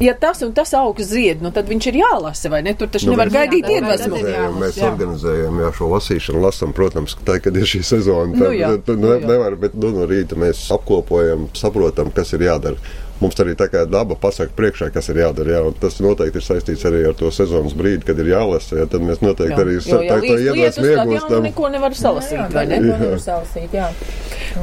ja 0.00 0.14
tas 0.14 0.42
un 0.42 0.52
tas 0.54 0.70
augs 0.78 1.08
zied, 1.10 1.42
nu, 1.42 1.50
tad 1.54 1.66
viņš 1.70 1.88
ir 1.90 1.98
jālasa, 2.00 2.50
vai 2.52 2.60
ne? 2.62 2.74
Tur 2.78 2.90
taču 2.92 3.08
nu, 3.08 3.16
nevar 3.16 3.32
gaidīt 3.34 3.66
iedvesmu. 3.66 4.20
Mēs 4.60 4.78
jā. 4.78 4.90
organizējam 4.92 5.58
jā, 5.62 5.72
šo 5.74 5.90
lasīšanu, 5.94 6.42
lasam, 6.44 6.74
protams, 6.76 7.16
tā, 7.26 7.40
kad 7.42 7.58
ir 7.58 7.66
šī 7.66 7.82
sezona. 7.86 8.30
Tad, 8.36 8.44
nu, 8.44 8.52
jā, 8.54 8.70
tad, 8.86 9.02
nu, 9.02 9.10
ne, 9.16 9.32
nevar, 9.32 9.58
bet 9.58 9.74
nu, 9.78 9.90
no 9.96 10.06
rīta 10.10 10.38
mēs 10.38 10.68
apkopojam, 10.74 11.48
saprotam, 11.58 12.12
kas 12.14 12.34
ir 12.38 12.46
jādara 12.46 12.78
mums 13.22 13.38
arī 13.42 13.54
tā 13.58 13.68
kā 13.72 13.84
daba 13.88 14.16
pasaka 14.18 14.52
priekšā, 14.56 14.90
kas 14.94 15.10
ir 15.12 15.20
jādara. 15.22 15.56
Jā, 15.56 15.72
tas 15.82 15.98
noteikti 16.04 16.40
ir 16.40 16.44
saistīts 16.46 16.84
arī 16.88 17.04
ar 17.08 17.16
to 17.18 17.30
sezonas 17.34 17.74
brīdi, 17.78 18.06
kad 18.08 18.18
ir 18.22 18.30
jālasa. 18.32 18.80
Jā, 18.80 18.86
tad 18.90 19.04
mēs 19.06 19.22
noteikti 19.24 19.54
jā. 19.54 19.64
arī 19.64 19.76
jo, 19.78 20.00
tā, 20.08 20.18
to 20.24 20.36
iedvesmu 20.44 20.86
iegūstam. 20.92 21.48
Neko 21.48 21.70
nevar 21.74 21.96
salasīt, 21.98 22.38
jā, 22.38 22.46
vai 22.54 22.64
ne? 22.70 22.80
Nevar 22.86 23.22
salasīt, 23.22 23.74
jā. 23.78 23.88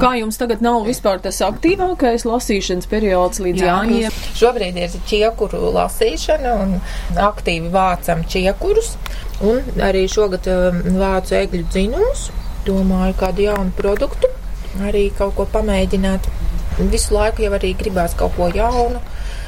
Kā 0.01 0.13
jums 0.19 0.39
tagad 0.41 0.63
nav 0.65 0.87
vispār 0.87 1.21
tas 1.23 1.41
aktīvākais 1.45 2.25
lasīšanas 2.27 2.89
periods 2.91 3.41
līdz 3.43 3.63
jā, 3.63 3.73
jāņem? 3.73 4.23
Šobrīd 4.39 4.79
ir 4.81 4.95
čiekuru 5.09 5.73
lasīšana 5.75 6.55
un 6.63 6.79
aktīvi 7.27 7.69
vācam 7.73 8.25
čiekurus. 8.29 8.95
Un 9.45 9.83
arī 9.83 10.05
šogad 10.11 10.47
um, 10.51 10.81
vācu 10.99 11.37
egļu 11.41 11.67
dzinumus. 11.69 12.29
Domāju, 12.65 13.13
kādu 13.19 13.45
jaunu 13.45 13.75
produktu 13.77 14.31
arī 14.83 15.09
kaut 15.15 15.35
ko 15.37 15.45
pamēģināt. 15.51 16.27
Visu 16.79 17.15
laiku 17.15 17.45
jau 17.45 17.53
arī 17.55 17.71
gribās 17.79 18.15
kaut 18.19 18.35
ko 18.35 18.49
jaunu. 18.53 19.01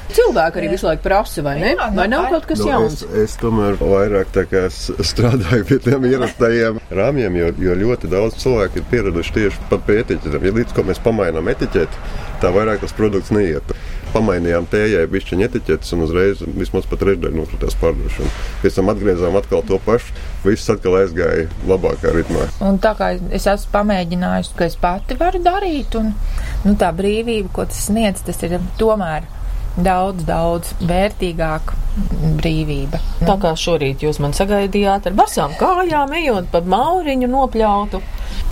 Cilvēki 0.08 0.62
arī 0.62 0.70
visu 0.72 0.88
laiku 0.88 1.04
prasa, 1.04 1.42
vai 1.44 1.58
ne? 1.60 1.74
Jā, 1.74 1.90
vai 1.92 2.06
nav 2.08 2.30
kaut 2.32 2.46
kas 2.48 2.62
nu, 2.62 2.68
jauns? 2.70 3.02
Es, 3.04 3.16
es 3.26 3.36
tomēr 3.42 3.76
vairāk 3.82 4.32
strādāju 5.12 5.68
pie 5.68 5.80
tiem 5.84 6.08
ierastajiem 6.08 6.80
rāmjiem, 6.96 7.40
jo, 7.42 7.52
jo 7.68 7.76
ļoti 7.84 8.12
daudz 8.14 8.40
cilvēku 8.40 8.80
ir 8.80 8.88
pieraduši 8.94 9.36
tieši 9.42 9.68
pie 9.74 10.00
etiķetēm. 10.06 10.48
Ja 10.48 10.56
līdz 10.62 10.78
ko 10.78 10.88
mēs 10.88 11.04
pamainām 11.04 11.52
etiķeti, 11.52 12.04
tā 12.40 12.54
vairāk 12.56 12.86
tas 12.86 12.96
produkts 12.96 13.36
neiet 13.36 13.76
pamainījām 14.14 14.68
tējai 14.72 15.06
bišķiņu 15.12 15.46
etiķetes 15.48 15.94
un 15.96 16.04
uzreiz 16.08 16.44
vismaz 16.58 16.88
pat 16.90 17.02
trešdaļu 17.04 17.42
nokritās 17.42 17.78
pārdošana. 17.82 18.34
Pēc 18.64 18.80
tam 18.80 18.92
atgriezām 18.94 19.38
atkal 19.40 19.64
to 19.68 19.80
pašu, 19.86 20.16
viss 20.46 20.72
atkal 20.74 21.00
aizgāja 21.02 21.48
labākā 21.70 22.14
ritmā. 22.16 22.50
Un 22.66 22.80
tā 22.84 22.94
kā 23.00 23.14
es 23.36 23.48
esmu 23.48 23.74
pamēģinājusi, 23.76 24.56
ka 24.58 24.68
es 24.70 24.78
pati 24.82 25.18
varu 25.20 25.42
darīt, 25.46 25.98
un 26.00 26.14
nu, 26.66 26.78
tā 26.80 26.92
brīvība, 26.96 27.54
ko 27.56 27.68
tas 27.70 27.88
sniedz, 27.90 28.24
tas 28.28 28.42
ir 28.48 28.60
tomēr 28.80 29.28
daudz, 29.78 30.26
daudz 30.28 30.74
vērtīgāka 30.88 31.78
brīvība. 32.38 33.00
Tā 33.26 33.38
kā 33.42 33.54
šorīt 33.58 34.06
jūs 34.06 34.20
man 34.24 34.36
sagaidījāt 34.38 35.10
ar 35.10 35.18
basām 35.18 35.54
kājām, 35.58 36.14
ejot 36.18 36.50
pa 36.54 36.62
mauriņu 36.66 37.30
nopļautu. 37.32 38.02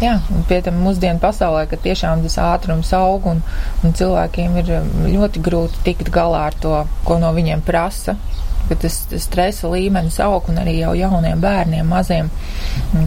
Jā, 0.03 0.17
pie 0.49 0.57
tam 0.59 0.81
mūsdienu 0.83 1.21
pasaulē, 1.23 1.61
ka 1.71 1.77
tiešām 1.79 2.25
tas 2.25 2.35
ātrums 2.43 2.89
aug 2.97 3.29
un, 3.31 3.39
un 3.79 3.93
cilvēkiem 3.95 4.57
ir 4.59 4.71
um, 4.81 4.89
ļoti 5.07 5.43
grūti 5.45 5.85
tikt 5.85 6.11
galā 6.11 6.49
ar 6.49 6.57
to, 6.59 6.81
ko 7.07 7.19
no 7.21 7.31
viņiem 7.35 7.63
prasa. 7.63 8.17
Tas, 8.65 8.97
tas 9.07 9.23
stresa 9.27 9.69
līmenis 9.69 10.17
aug 10.25 10.49
un 10.49 10.57
arī 10.57 10.79
jau 10.79 10.95
jauniem 10.97 11.39
bērniem, 11.39 11.87
maziem. 11.87 12.31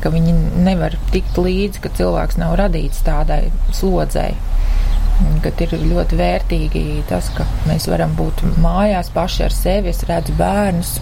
ka 0.00 0.12
viņi 0.14 0.32
nevar 0.64 0.96
tikt 1.12 1.36
līdzi, 1.36 1.82
ka 1.82 1.92
cilvēks 1.98 2.38
nav 2.40 2.56
radīts 2.62 3.04
tādai 3.04 3.50
slodzei. 3.74 4.32
Kad 5.44 5.60
ir 5.66 5.74
ļoti 5.82 6.16
vērtīgi 6.16 6.84
tas, 7.10 7.28
ka 7.34 7.44
mēs 7.66 7.90
varam 7.90 8.14
būt 8.16 8.46
mājās 8.62 9.10
paši 9.12 9.48
ar 9.50 9.60
sevi, 9.60 9.92
es 9.92 10.06
redzu 10.08 10.38
bērnus. 10.38 11.00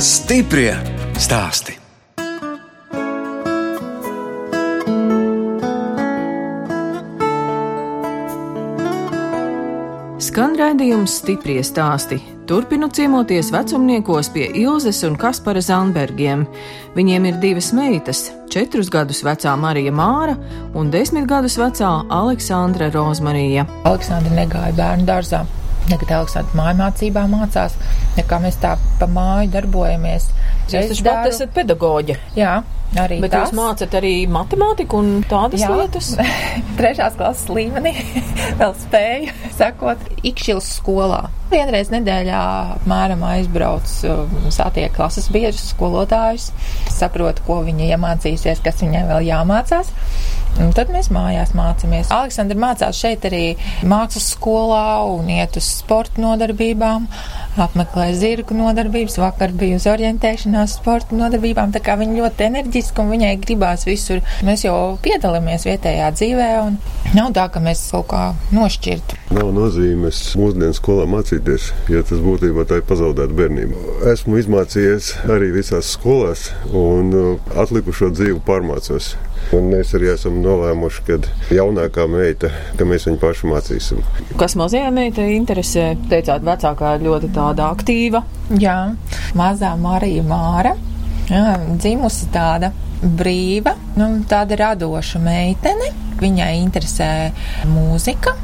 Stiprie 0.00 0.72
stāsti! 1.20 1.85
Skan 10.36 10.52
raidījums 10.52 11.14
stiprie 11.22 11.62
stāsti. 11.64 12.18
Turpinu 12.44 12.90
ciemoties 12.92 13.48
vecumniekos 13.54 14.28
pie 14.34 14.50
Ilzes 14.60 14.98
un 15.08 15.14
Kaspara 15.16 15.62
Zandbergiem. 15.64 16.42
Viņiem 16.92 17.28
ir 17.30 17.38
divas 17.40 17.70
meitas- 17.72 18.20
četrus 18.52 18.90
gadus 18.92 19.22
vecā 19.24 19.54
Marija 19.56 19.94
Māra 19.96 20.36
un 20.74 20.90
desmit 20.90 21.24
gadus 21.26 21.56
vecā 21.56 22.04
Aleksandra 22.10 22.90
Rozmarija. 22.92 23.64
Aleksandra 23.84 24.36
negāja 24.36 24.76
bērnu 24.76 25.06
dārzā. 25.08 25.46
Nekad 25.88 26.12
Aleksandra 26.18 26.52
mājmācībā 26.60 27.24
mācās, 27.32 27.72
nekā 28.18 28.42
mēs 28.44 28.60
tā 28.60 28.76
pa 28.98 29.06
māju 29.06 29.50
darbojamies. 29.56 30.28
Jūs 30.68 30.88
taču 30.90 31.04
pat 31.04 31.32
esat 31.32 31.54
pedagoģe. 31.54 32.18
Jā, 32.36 32.62
arī 32.94 33.18
Bet 33.22 33.32
tas. 33.34 33.48
jūs 33.50 33.56
mācat 33.58 33.96
arī 33.98 34.12
matemātiku 34.30 35.00
un 35.02 35.10
tādas 35.28 35.64
Jā. 35.64 35.72
lietas? 35.74 36.12
Trešās 36.78 37.16
klases 37.18 37.50
līmenī 37.52 37.92
vēl 38.60 38.76
spēju 38.84 39.34
sekot 39.56 40.06
Ikšķils 40.26 40.70
skolā. 40.80 41.24
Vienreiz 41.50 41.92
nedēļā 41.92 42.40
apmēram 42.76 43.22
aizbrauc, 43.28 43.90
um, 44.10 44.48
satiek 44.54 44.94
klases 44.96 45.28
biedrus, 45.30 45.68
skolotājus, 45.74 46.48
saprot, 46.90 47.42
ko 47.46 47.60
viņa 47.66 47.92
iemācīsies, 47.94 48.62
kas 48.64 48.82
viņai 48.82 49.04
vēl 49.12 49.28
jāmācās. 49.28 49.92
Un 50.62 50.72
tad 50.74 50.88
mēs 50.90 51.10
mājās 51.12 51.52
mācāmies. 51.56 52.10
Aleksandra 52.16 52.56
mācās 52.58 52.96
šeit 52.98 53.26
arī 53.28 53.44
mākslas 53.86 54.30
skolā 54.34 55.04
un 55.12 55.28
iet 55.30 55.58
uz 55.60 55.68
sporta 55.82 56.22
nodarbībām, 56.22 57.06
apmeklē 57.60 58.10
zirgu 58.16 58.56
nodarbības. 58.56 59.18
Vakar 59.20 59.54
bija 59.56 59.78
uz 59.80 59.86
orientēšanās 59.90 60.76
sporta 60.80 61.16
nodarbībām, 61.16 61.72
tā 61.74 61.82
kā 61.84 61.96
viņa 62.00 62.18
ļoti 62.20 62.46
enerģiska 62.48 63.02
un 63.02 63.12
viņai 63.14 63.32
gribās 63.42 63.86
visur. 63.88 64.22
Mēs 64.46 64.66
jau 64.66 64.76
piedalāmies 65.04 65.66
vietējā 65.68 66.10
dzīvē 66.16 66.48
un 66.64 66.78
nav 67.16 67.32
tā, 67.36 67.46
ka 67.52 67.62
mēs 67.64 67.86
kaut 67.92 68.08
kā 68.12 68.22
nošķirtu. 68.56 69.20
Nav 69.36 69.52
nozīmes 69.56 70.22
mūsdienu 70.38 70.76
skolā 70.76 71.06
mācīties, 71.10 71.70
ja 71.92 72.04
tas 72.06 72.22
būtībā 72.22 72.66
tā 72.68 72.80
ir 72.80 72.86
pazaudēta 72.88 73.36
bērnība. 73.36 73.86
Esmu 74.12 74.40
izmācījies 74.42 75.12
arī 75.32 75.52
visās 75.56 75.94
skolās 75.96 76.50
un 76.70 77.14
uh, 77.16 77.56
atlikušo 77.58 78.12
dzīvi 78.14 78.42
pārmācos. 78.46 79.14
Un 79.54 79.68
mēs 79.70 79.92
arī 79.94 80.08
esam 80.10 80.40
nolēmuši, 80.42 81.02
ka 81.06 81.18
jaunākā 81.54 82.06
meita, 82.10 82.50
ka 82.78 82.86
mēs 82.88 83.06
viņu 83.06 83.20
pašu 83.22 83.50
mācīsim. 83.52 84.00
Kas 84.40 84.56
mazajā 84.58 84.88
meitai 84.94 85.28
interesē? 85.36 85.92
Teicāt, 86.10 86.42
vecākā 86.46 86.96
ir 86.96 87.06
ļoti 87.06 87.30
tāda 87.36 87.68
aktīva. 87.70 88.24
Jā, 88.58 88.78
mazā 89.38 89.70
Marija 89.78 90.24
Māra, 90.26 90.74
jā, 91.30 91.44
dzimusi 91.78 92.30
tāda 92.34 92.72
brīva, 93.02 93.76
nu, 94.00 94.10
tāda 94.28 94.58
radoša 94.64 95.22
meitene. 95.22 95.92
Viņai 96.16 96.52
interesē 96.64 97.10
mūzika. 97.70 98.34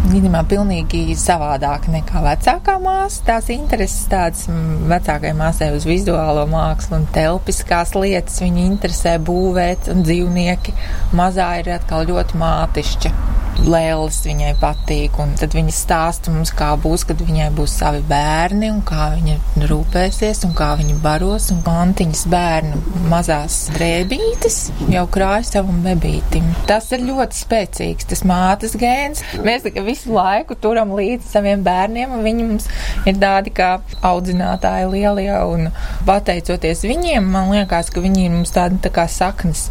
Viņam 0.00 0.38
pilnīgi 0.48 1.14
savādāk 1.20 1.84
nekā 1.92 2.22
vecākā 2.24 2.78
māsa. 2.80 3.20
Tās 3.26 3.50
intereses 3.52 4.06
tādas 4.08 4.46
mm, 4.48 4.86
vecākajai 4.88 5.36
māsai 5.36 5.68
uz 5.76 5.84
vizuālo 5.88 6.46
mākslu 6.48 7.02
un 7.02 7.04
telpiskās 7.12 7.92
lietas. 7.98 8.40
Viņa 8.40 8.64
interesē 8.64 9.18
būvēt 9.20 9.92
un 9.92 10.00
dzīvnieki. 10.06 10.74
Mazā 11.20 11.52
ir 11.60 11.74
atkal 11.76 12.08
ļoti 12.08 12.40
mātišķa. 12.40 13.14
Lēlis 13.60 14.22
viņai 14.24 14.54
patīk, 14.60 15.18
un 15.20 15.34
tad 15.38 15.52
viņa 15.56 15.72
stāsta 15.74 16.32
mums, 16.32 16.52
kā 16.56 16.70
būs, 16.80 17.04
kad 17.08 17.20
viņai 17.20 17.50
būs 17.56 17.74
savi 17.82 18.00
bērni, 18.08 18.70
un 18.72 18.80
kā 18.86 19.10
viņa 19.18 19.66
rūpēsies, 19.70 20.42
un 20.48 20.54
kā 20.56 20.70
viņa 20.80 20.96
baros, 21.04 21.50
un 21.52 21.60
kantiņas 21.66 22.24
bērnu 22.32 22.80
mazās 23.10 23.58
drēbītes 23.74 24.58
jau 24.92 25.04
krāja 25.12 25.46
savam 25.50 25.82
bebītim. 25.84 26.48
Tas 26.68 26.88
ir 26.96 27.04
ļoti 27.06 27.40
spēcīgs, 27.40 28.08
tas 28.10 28.24
mātes 28.28 28.76
gēns. 28.80 29.24
Mēs 29.44 29.68
visu 29.84 30.14
laiku 30.16 30.56
turam 30.60 30.94
līdzi 30.96 31.32
saviem 31.34 31.64
bērniem, 31.66 32.16
un 32.16 32.24
viņi 32.26 32.48
mums 32.48 32.68
ir 33.08 33.20
tādi 33.20 33.52
kā 33.54 33.74
audzinātāji 34.06 34.88
lielie, 34.94 35.32
un 35.52 35.70
pateicoties 36.08 36.86
viņiem, 36.88 37.28
man 37.36 37.52
liekas, 37.54 37.92
ka 37.92 38.02
viņi 38.04 38.26
ir 38.26 38.38
mums 38.38 38.56
tādi 38.56 38.80
tā 38.84 38.92
kā 38.94 39.06
saknes, 39.10 39.68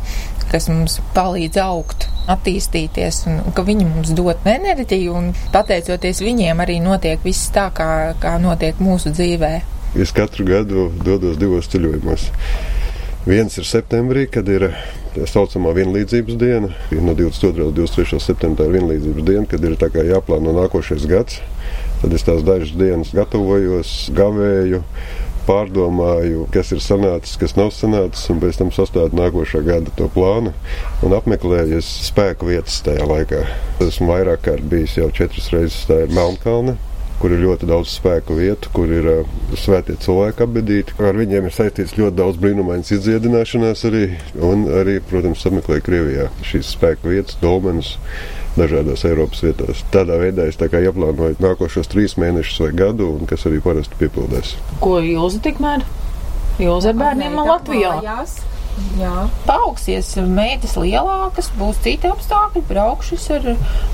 kas 0.52 0.70
mums 0.72 1.00
palīdz 1.16 1.60
augt 1.64 2.08
attīstīties, 2.30 3.24
un 3.30 3.54
ka 3.56 3.66
viņi 3.66 3.88
mums 3.90 4.14
dod 4.18 4.46
enerģiju, 4.50 5.16
un 5.18 5.32
pateicoties 5.54 6.22
viņiem 6.26 6.62
arī 6.66 6.80
notiek 6.84 7.22
viss 7.26 7.50
tā, 7.56 7.70
kā, 7.76 8.16
kā 8.22 8.38
notiek 8.42 8.82
mūsu 8.84 9.14
dzīvē. 9.16 9.54
Es 9.98 10.14
katru 10.14 10.46
gadu 10.46 10.90
dodos 11.02 11.40
divos 11.42 11.70
ceļojumos. 11.74 12.30
Viens 13.30 13.58
ir 13.60 13.66
septembrī, 13.68 14.28
kad 14.32 14.48
ir 14.50 14.70
tā 15.14 15.26
saucamā 15.28 15.74
vienlīdzības 15.76 16.38
diena. 16.40 16.70
No 16.94 17.16
22. 17.18 17.72
līdz 17.72 17.96
23. 17.98 18.22
septembrim 18.24 18.70
ir 18.70 18.78
vienlīdzības 18.78 19.26
diena, 19.28 19.46
kad 19.50 19.66
ir 19.66 20.14
jāplāno 20.14 20.54
nākošais 20.56 21.08
gads. 21.10 21.42
Tad 22.00 22.14
es 22.16 22.24
tās 22.24 22.46
dažas 22.48 22.72
dienas 22.80 23.12
gatavojos, 23.12 23.92
gavēju, 24.16 24.80
pārdomāju, 25.48 26.46
kas 26.54 26.74
ir 26.76 26.82
sanācis, 26.84 27.38
kas 27.40 27.56
nav 27.58 27.72
sanācis, 27.76 28.28
un 28.34 28.42
pēc 28.44 28.60
tam 28.62 28.74
sastādu 28.76 29.18
nākošā 29.20 29.64
gada 29.66 29.94
to 29.98 30.10
plānu 30.14 30.54
un 31.06 31.16
apmeklēju 31.18 31.82
spēku 31.86 32.52
vietas 32.52 32.82
tajā 32.86 33.08
laikā. 33.10 33.46
Esmu 33.86 34.12
vairāk 34.12 34.46
kārt 34.48 34.68
bijis 34.72 34.98
jau 35.00 35.10
četras 35.16 35.52
reizes, 35.56 35.84
tā 35.90 36.04
ir 36.06 36.16
Melnkalne. 36.16 36.78
Kur 37.20 37.34
ir 37.36 37.42
ļoti 37.44 37.68
daudz 37.68 37.92
spēku 37.92 38.38
vietu, 38.38 38.70
kur 38.72 38.88
ir 38.96 39.08
uh, 39.12 39.32
svētie 39.60 39.98
cilvēki 40.00 40.46
apbedīti. 40.46 40.94
Ar 41.04 41.18
viņiem 41.20 41.50
ir 41.50 41.52
saistīts 41.52 41.98
ļoti 41.98 42.16
daudz 42.16 42.40
brīnumainas 42.40 42.94
izdziedināšanās 42.96 43.84
arī, 43.90 44.06
un 44.40 44.64
arī, 44.72 45.02
protams, 45.10 45.44
apmeklēju 45.50 45.84
Krievijā 45.84 46.30
šīs 46.48 46.72
spēku 46.78 47.12
vietas, 47.12 47.36
dolmeņus 47.44 47.98
dažādās 48.60 49.06
Eiropas 49.08 49.44
vietās. 49.46 49.84
Tādā 49.94 50.20
veidā 50.22 50.46
es 50.50 50.60
tā 50.60 50.70
kā 50.72 50.82
ieplānoju 50.84 51.40
nākošos 51.44 51.90
trīs 51.92 52.18
mēnešus 52.20 52.62
vai 52.66 52.72
gadu, 52.84 53.10
un 53.16 53.30
kas 53.30 53.48
arī 53.50 53.62
parasti 53.64 53.98
piepildās. 54.02 54.56
Ko 54.84 55.00
Ilza 55.04 55.42
tikmēr? 55.46 55.86
Ilza 56.60 56.94
ar 56.94 57.00
bērniem 57.00 57.38
man 57.40 57.48
Latvijā. 57.54 57.96
Mājās. 58.02 58.40
Jā, 59.00 59.28
paaugsies 59.48 60.10
meitas 60.28 60.76
lielākas, 60.80 61.50
būs 61.60 61.80
citi 61.86 62.10
apstākļi, 62.10 62.64
braukšas 62.70 63.28
ar, 63.38 63.48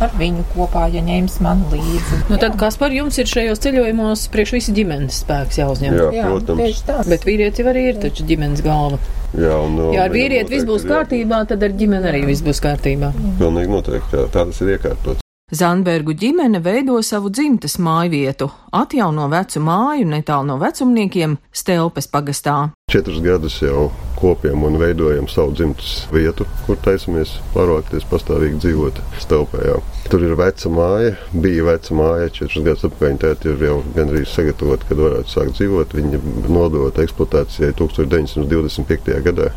ar 0.05 0.15
viņu 0.19 0.45
kopā, 0.53 0.87
ja 0.93 1.03
ņems 1.05 1.39
man 1.45 1.65
līdzi. 1.73 2.21
Nu, 2.29 2.39
tad 2.41 2.57
kas 2.61 2.77
par 2.81 2.95
jums 2.95 3.17
ir 3.21 3.29
šajos 3.29 3.61
ceļojumos 3.65 4.27
priekš 4.33 4.55
visi 4.57 4.75
ģimenes 4.77 5.21
spēks 5.25 5.59
jāuzņem? 5.61 5.97
Jā, 5.99 6.07
Jā, 6.19 6.29
protams. 6.31 6.83
Bet 7.11 7.27
vīrietis 7.27 7.61
jau 7.63 7.69
arī 7.73 7.87
ir 7.91 8.01
taču 8.05 8.25
ģimenes 8.29 8.63
galva. 8.65 9.01
Jā, 9.35 9.57
un, 9.59 9.75
uh, 9.81 9.91
Ja 9.95 10.05
ar 10.07 10.13
vīrieti 10.15 10.53
viss 10.53 10.67
būs 10.67 10.85
jā- 10.85 10.93
kārtībā, 10.93 11.41
tad 11.49 11.63
ar 11.67 11.75
ģimeni 11.75 12.07
arī 12.13 12.23
viss 12.29 12.45
būs 12.45 12.61
kārtībā. 12.63 13.11
Pilnīgi 13.41 13.73
noteikti. 13.73 14.11
Tā, 14.15 14.27
tā 14.31 14.45
tas 14.47 14.61
ir 14.63 14.77
iekārtots. 14.77 15.24
Zandbergu 15.53 16.15
ģimene 16.17 16.58
veido 16.65 16.95
savu 17.05 17.29
dzimtas 17.29 17.75
mājvietu, 17.77 18.47
atjauno 18.73 19.27
vecu 19.29 19.60
māju 19.62 20.08
netālu 20.10 20.47
no 20.49 20.55
vecumniekiem 20.58 21.36
Stelpes 21.53 22.08
pagastā. 22.10 22.55
Četrus 22.89 23.19
gadus 23.21 23.60
jau 23.62 23.91
kopjam 24.17 24.63
un 24.65 24.79
veidojam 24.81 25.27
savu 25.29 25.53
dzimtas 25.53 26.08
vietu, 26.10 26.47
kur 26.65 26.79
taisamies 26.81 27.36
pārvākties, 27.53 28.08
pastāvīgi 28.10 28.58
dzīvot 28.63 29.01
Stelpējā. 29.21 29.75
Tur 30.10 30.25
ir 30.25 30.34
veca 30.39 30.71
māja, 30.73 31.12
bija 31.43 31.67
veca 31.67 31.97
māja, 31.99 32.31
četrus 32.39 32.65
gadus 32.65 32.88
atpakaļ 32.89 33.19
tēti 33.21 33.51
ir 33.51 33.62
jau 33.67 33.75
gandrīz 33.99 34.34
sagatavota, 34.34 34.89
kad 34.89 35.03
varētu 35.05 35.34
sākt 35.36 35.60
dzīvot. 35.60 35.93
Viņa 35.99 36.23
nodota 36.55 37.05
eksploatācijai 37.05 37.77
1925. 37.84 39.21
gadā. 39.29 39.51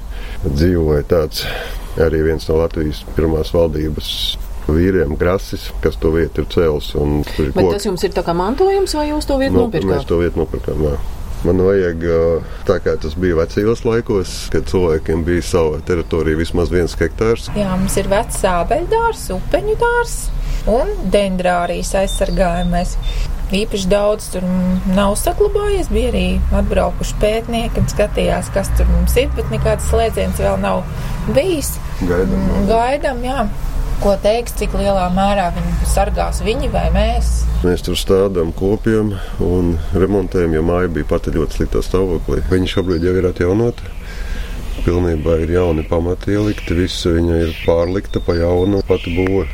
Dzīvoja 0.45 1.09
tāds 1.09 1.47
arī 1.97 2.27
viens 2.29 2.45
no 2.53 2.61
Latvijas 2.61 3.01
pirmās 3.17 3.55
valdības 3.57 4.13
vīriem, 4.69 5.17
Grasis, 5.19 5.69
kas 5.83 5.97
to 6.01 6.11
vietu 6.15 6.43
ir 6.45 6.49
cēlis. 6.53 6.95
un 7.01 7.23
tur 7.25 7.47
ir 7.47 7.53
Bet 7.53 7.65
koki. 7.65 7.75
tas 7.79 7.87
jums 7.89 8.05
ir 8.05 8.11
tā 8.17 8.23
kā 8.27 8.35
mantojums, 8.37 8.95
vai 8.95 9.09
jūs 9.11 9.27
to 9.27 9.39
vietu 9.41 9.53
Nu, 9.55 9.69
mēs 9.69 9.81
nopirkāt? 9.83 10.07
to 10.07 10.19
vietu 10.19 10.43
nopirkām. 10.45 10.83
Jā. 10.89 10.97
Man 11.45 11.61
vajag, 11.63 12.03
tā 12.67 12.81
kā 12.83 12.97
tas 12.99 13.15
bija 13.15 13.37
vecajos 13.39 13.85
laikos, 13.87 14.49
kad 14.51 14.65
cilvēkiem 14.67 15.21
bija 15.25 15.43
sava 15.47 15.79
teritorija 15.87 16.37
vismaz 16.41 16.69
viens 16.75 16.97
hektārs. 16.99 17.47
Jā, 17.55 17.77
mums 17.79 17.97
ir 17.97 18.09
vecs 18.11 18.41
sābeļdārs, 18.43 19.29
upeņu 19.37 19.77
dārs 19.79 20.17
un 20.67 20.91
dendrārijas 21.15 21.95
aizsargājumais. 21.95 22.97
Īpaši 23.55 23.87
daudz 23.89 24.27
tur 24.35 24.43
nav 24.93 25.15
saglabājies. 25.17 25.87
Bija 25.89 26.11
arī 26.11 26.25
atbraukuši 26.53 27.15
pētnieki 27.23 27.87
skatījās, 27.95 28.51
kas 28.53 28.69
tur 28.77 28.91
mums 28.91 29.15
ir, 29.17 29.31
bet 29.39 29.49
nekāds 29.55 29.87
slēdziens 29.89 30.37
vēl 30.43 30.59
nav 30.61 30.83
bijis. 31.33 31.71
Gaidām. 32.03 32.67
Gaidām, 32.69 33.23
jā. 33.25 33.47
Ko 33.99 34.13
teiks, 34.23 34.53
cik 34.55 34.77
lielā 34.79 35.09
mērā 35.11 35.49
viņi 35.57 35.87
sargās 35.91 36.39
viņi 36.47 36.69
vai 36.71 36.85
mēs? 36.95 37.31
Mēs 37.67 37.83
tur 37.83 37.97
stādām 37.99 38.53
kopiem 38.55 39.09
un 39.43 39.73
remontējam, 39.91 40.53
jo 40.55 40.61
māja 40.63 40.91
bija 40.95 41.09
pati 41.11 41.33
ļoti 41.35 41.57
sliktā 41.57 41.83
stāvoklī. 41.83 42.45
Viņa 42.47 42.71
šobrīd 42.77 43.09
jau 43.09 43.15
ir 43.19 43.27
atjaunota. 43.33 43.91
pilnībā 44.85 45.35
ir 45.43 45.51
jauni 45.51 45.83
pamati 45.83 46.31
ielikti, 46.37 46.77
visa 46.79 47.11
viņa 47.11 47.39
ir 47.43 47.57
pārlikta 47.67 48.23
pa 48.23 48.37
jaunu 48.39 48.85
pati 48.87 49.11
būva. 49.17 49.49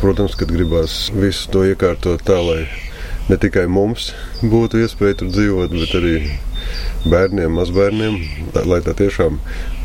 Protams, 0.00 0.34
kad 0.34 0.48
gribās 0.48 1.10
visu 1.12 1.50
to 1.52 1.66
iekārtot 1.68 2.24
tā, 2.24 2.38
lai 2.40 2.64
ne 3.28 3.36
tikai 3.36 3.66
mums 3.68 4.14
būtu 4.40 4.80
iespēja 4.80 5.20
tur 5.20 5.28
dzīvot, 5.34 5.76
bet 5.76 5.92
arī 6.00 6.14
bērniem, 7.04 7.52
mazbērniem, 7.60 8.16
tā, 8.56 8.64
lai 8.64 8.80
tā 8.80 8.96
tiešām 8.96 9.36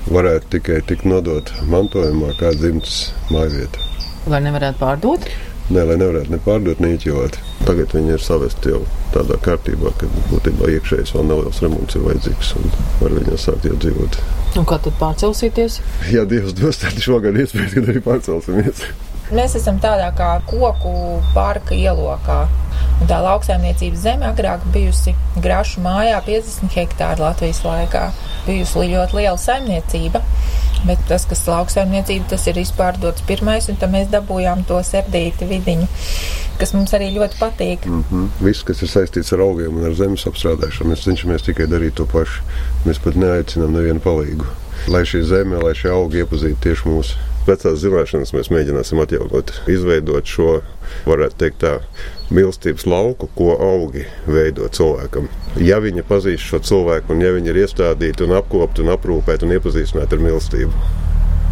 varētu 0.07 0.55
tikai 0.55 0.79
tikt 0.87 1.03
nodot 1.03 1.51
mantojumā 1.67 2.31
kā 2.39 2.55
dzimtas 2.55 3.11
mājvieta. 3.27 3.84
Lai 4.25 4.39
nevarētu 4.41 4.79
pārdot? 4.81 5.27
Nē, 5.69 5.81
lai 5.85 5.95
nevarētu 5.97 6.33
ne 6.33 6.37
pārdot, 6.45 6.79
ne 6.81 6.91
iķilot. 6.95 7.37
Tagad 7.65 7.93
viņi 7.93 8.15
ir 8.15 8.21
savesti 8.21 8.69
jau 8.69 8.79
tādā 9.13 9.37
kārtībā, 9.45 9.91
ka 9.97 10.09
būtībā 10.31 10.69
iekšējais 10.75 11.13
vēl 11.15 11.27
neliels 11.29 11.61
remonts 11.61 11.97
ir 11.97 12.05
vajadzīgs 12.05 12.51
un 12.59 12.67
var 13.01 13.15
viņā 13.17 13.37
sākt 13.41 13.65
jau 13.69 13.77
dzīvot. 13.81 14.17
Un 14.61 14.67
kā 14.69 14.77
tad 14.85 14.97
pārcelsieties? 15.01 15.79
Ja 16.13 16.25
Dievs 16.29 16.53
dos, 16.57 16.81
tad 16.81 16.97
šogad 17.01 17.37
iespējams, 17.41 17.73
ka 17.73 17.85
arī 17.85 18.03
pārcelsimies. 18.05 18.85
Mēs 19.33 19.57
esam 19.57 19.81
tādā 19.81 20.11
kā 20.17 20.35
koku 20.49 20.93
parka 21.33 21.73
ielokā. 21.77 22.43
Un 23.01 23.09
tā 23.09 23.17
lauksaimniecības 23.19 24.03
zeme 24.05 24.27
agrāk 24.29 24.63
bijusi 24.71 25.15
grašu 25.43 25.83
mājā 25.83 26.21
50 26.25 26.71
hektāru 26.77 27.25
Latvijas 27.25 27.59
laikā. 27.65 28.05
Bijusi 28.45 28.87
ļoti 28.93 29.19
liela 29.19 29.37
saimniecība. 29.41 30.21
Bet 30.85 31.01
tas, 31.09 31.25
kas 31.25 31.43
lauksaimniecība, 31.49 32.29
tas 32.29 32.45
ir 32.47 32.59
izpārdots 32.61 33.25
pirmais, 33.27 33.67
un 33.71 33.79
tam 33.81 33.95
mēs 33.95 34.11
dabūjām 34.13 34.63
to 34.69 34.77
serdīti 34.85 35.47
vidiņu, 35.49 35.87
kas 36.61 36.75
mums 36.77 36.93
arī 36.93 37.09
ļoti 37.15 37.39
patīk. 37.39 37.87
Mm 37.89 38.03
-hmm. 38.11 38.27
Viss, 38.45 38.63
kas 38.63 38.81
ir 38.81 38.91
saistīts 38.91 39.33
ar 39.33 39.41
augiem 39.41 39.77
un 39.77 39.85
ar 39.85 39.95
zemes 39.97 40.27
apstrādāšanu, 40.29 40.91
mēs 40.91 41.07
cenšamies 41.07 41.41
tikai 41.41 41.67
darīt 41.67 41.97
to 41.97 42.05
pašu. 42.05 42.43
Mēs 42.85 43.01
pat 43.03 43.15
neaicinām 43.15 43.73
nevienu 43.73 43.99
palīgu. 43.99 44.45
Lai 44.87 45.01
šī 45.01 45.23
zeme, 45.23 45.57
lai 45.57 45.73
šie 45.75 45.89
augi 45.89 46.21
iepazītu 46.21 46.61
tieši 46.61 46.89
mūsu 46.89 47.17
vecās 47.47 47.79
zināšanas 47.81 48.33
mēs 48.33 48.49
mēģināsim 48.53 49.01
atjaunot, 49.01 49.53
izveidot 49.67 50.25
šo, 50.25 50.61
varētu 51.05 51.39
teikt, 51.41 51.63
tā 51.63 51.73
mīlestības 52.33 52.85
lauku, 52.89 53.29
ko 53.37 53.53
augi 53.61 54.05
veido 54.27 54.69
cilvēkam. 54.73 55.29
Ja 55.61 55.79
viņi 55.83 56.05
pazīst 56.07 56.49
šo 56.49 56.61
cilvēku, 56.65 57.13
un 57.13 57.23
ja 57.25 57.33
viņi 57.35 57.53
ir 57.53 57.63
iestādīti 57.65 58.25
un 58.25 58.37
apkopti 58.39 58.85
un 58.85 58.93
aprūpēti 58.95 59.47
un 59.47 59.57
iepazīstināti 59.57 60.17
ar 60.17 60.25
mīlestību. 60.25 60.85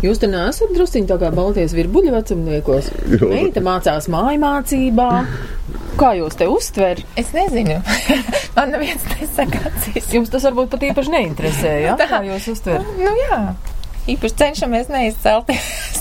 Jūs 0.04 0.20
te 0.20 0.28
neesat 0.28 0.74
drusciņi 0.76 1.08
tā 1.08 1.16
kā 1.22 1.30
Baltijas 1.32 1.72
virbuļu 1.78 2.12
vecumniekos. 2.12 2.90
Meita 3.22 3.62
mācās 3.64 4.10
māju 4.12 4.42
mācībā. 4.42 5.10
Kā 5.96 6.10
jūs 6.18 6.36
te 6.36 6.48
uztver? 6.52 7.00
Es 7.20 7.32
nezinu, 7.36 7.78
man 8.58 8.74
neviens 8.74 9.06
nesakācīs. 9.14 10.10
Jums 10.12 10.34
tas 10.34 10.44
varbūt 10.50 10.74
pat 10.74 10.84
īpaši 10.90 11.14
neinteresē, 11.14 11.74
ja? 11.86 11.96
Tā. 12.02 12.10
Kā 12.12 12.20
jūs 12.28 12.50
uztver? 12.52 12.84
Nu 13.00 13.14
jā, 13.22 13.40
īpaši 14.12 14.40
cenšamies 14.44 14.92
neizcelties. 14.92 15.93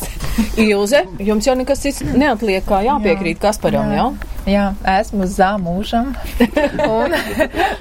Ilze, 0.56 1.02
jums 1.20 1.46
jau 1.46 1.54
nekas 1.58 1.82
cits 1.84 2.02
neatliek, 2.06 2.64
kā 2.66 2.80
jāpiekrīt 2.86 3.40
Kasparam, 3.42 3.90
jā? 3.92 4.06
Jā, 4.48 4.64
esmu 4.98 5.28
zāmūžam 5.30 6.14
un, 6.98 7.14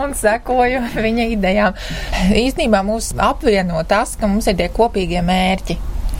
un 0.04 0.14
sekoju 0.18 0.84
viņa 0.94 1.30
idejām. 1.38 1.80
Īstenībā 2.38 2.84
mūs 2.86 3.14
apvieno 3.18 3.82
tas, 3.90 4.14
ka 4.20 4.30
mums 4.30 4.50
ir 4.52 4.60
tie 4.60 4.70
kopīgie 4.74 5.24
mērķi. 5.26 5.80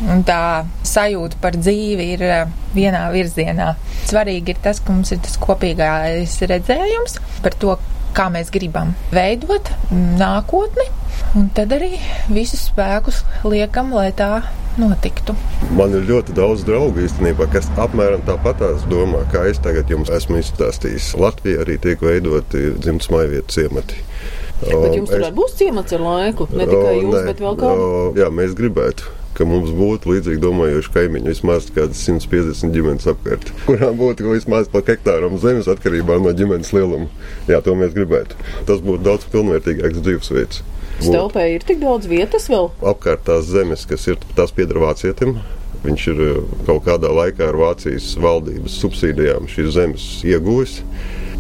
Un 0.10 0.24
tā 0.26 0.66
sajūta 0.88 1.38
par 1.44 1.54
dzīvi 1.60 2.08
ir 2.16 2.24
eh, 2.26 2.54
vienā 2.74 3.04
virzienā. 3.14 3.76
Svarīgi 4.10 4.56
ir 4.56 4.62
tas, 4.64 4.80
ka 4.82 4.96
mums 4.96 5.14
ir 5.14 5.20
tas 5.22 5.38
kopīgais 5.42 6.40
redzējums 6.50 7.20
par 7.44 7.58
to, 7.62 7.76
kā 8.16 8.28
mēs 8.34 8.52
gribam 8.54 8.96
veidot 9.14 9.72
nākotni, 9.92 10.88
un 11.38 11.50
tad 11.56 11.74
arī 11.76 11.94
visus 12.32 12.68
spēkus 12.70 13.24
liekam, 13.48 13.94
lai 13.96 14.10
tā 14.16 14.42
notiktu. 14.80 15.36
Man 15.76 15.96
ir 15.98 16.06
ļoti 16.08 16.36
daudz 16.36 16.64
draugu 16.68 17.04
īstenībā, 17.06 17.48
kas 17.52 17.68
apmēram 17.82 18.24
tāpatās 18.28 18.86
domā, 18.92 19.24
kā 19.34 19.46
es 19.52 19.60
tagad 19.64 19.92
jums 19.92 20.12
esmu 20.14 20.40
izstāstījis. 20.42 21.14
Latvija 21.20 21.66
arī 21.66 21.78
tiek 21.82 22.04
veidoti 22.04 22.72
dzimtas 22.80 23.12
maivietu 23.14 23.60
ciemati. 23.60 24.04
Bet 24.62 24.94
jums 24.94 25.10
tur 25.10 25.26
es... 25.26 25.34
būs 25.36 25.58
ciemats 25.58 25.96
ar 25.98 26.06
laiku, 26.06 26.48
ne 26.54 26.68
tikai 26.70 26.94
jūs, 27.00 27.16
nē, 27.16 27.24
bet 27.32 27.42
vēl 27.42 27.58
kādu? 27.58 27.88
o, 27.88 28.06
Jā, 28.20 28.30
mēs 28.34 28.54
gribētu. 28.58 29.21
Ka 29.42 29.46
mums 29.50 29.72
būtu 29.74 30.12
līdzīgi 30.12 30.38
domājoši 30.38 30.92
kaimiņi, 30.94 31.32
vismaz 31.32 31.72
kādas 31.74 32.04
150 32.06 32.76
ģimenes 32.76 33.08
apkārt, 33.10 33.48
kurām 33.66 33.96
būtu 33.98 34.28
vismaz 34.36 34.68
pa 34.70 34.84
hektāram 34.86 35.40
zemes 35.42 35.66
atkarībā 35.72 36.20
no 36.22 36.30
ģimenes 36.38 36.70
lieluma. 36.78 37.08
Jā, 37.50 37.58
to 37.66 37.74
mēs 37.80 37.96
gribētu. 37.96 38.38
Tas 38.70 38.84
būtu 38.86 39.02
daudz 39.08 39.26
pilnvērtīgāks 39.34 40.04
dzīvesveids. 40.06 40.62
Stelpē 41.02 41.48
ir 41.56 41.66
tik 41.66 41.82
daudz 41.82 42.06
vietas 42.06 42.46
vēl. 42.54 42.70
apkārt 42.86 43.26
tās 43.26 43.50
zemes, 43.50 43.88
kas 43.90 44.06
ir 44.12 44.22
tās 44.38 44.54
pieder 44.54 44.78
vācietim. 44.84 45.40
Viņš 45.82 46.08
ir 46.14 46.22
eh, 46.28 46.38
kaut 46.68 46.86
kādā 46.86 47.10
laikā 47.10 47.50
ar 47.50 47.58
Vācijas 47.58 48.12
valdības 48.22 48.78
subsīdijām 48.84 49.50
šīs 49.50 49.74
zemes 49.74 50.08
ieguvis. 50.22 50.84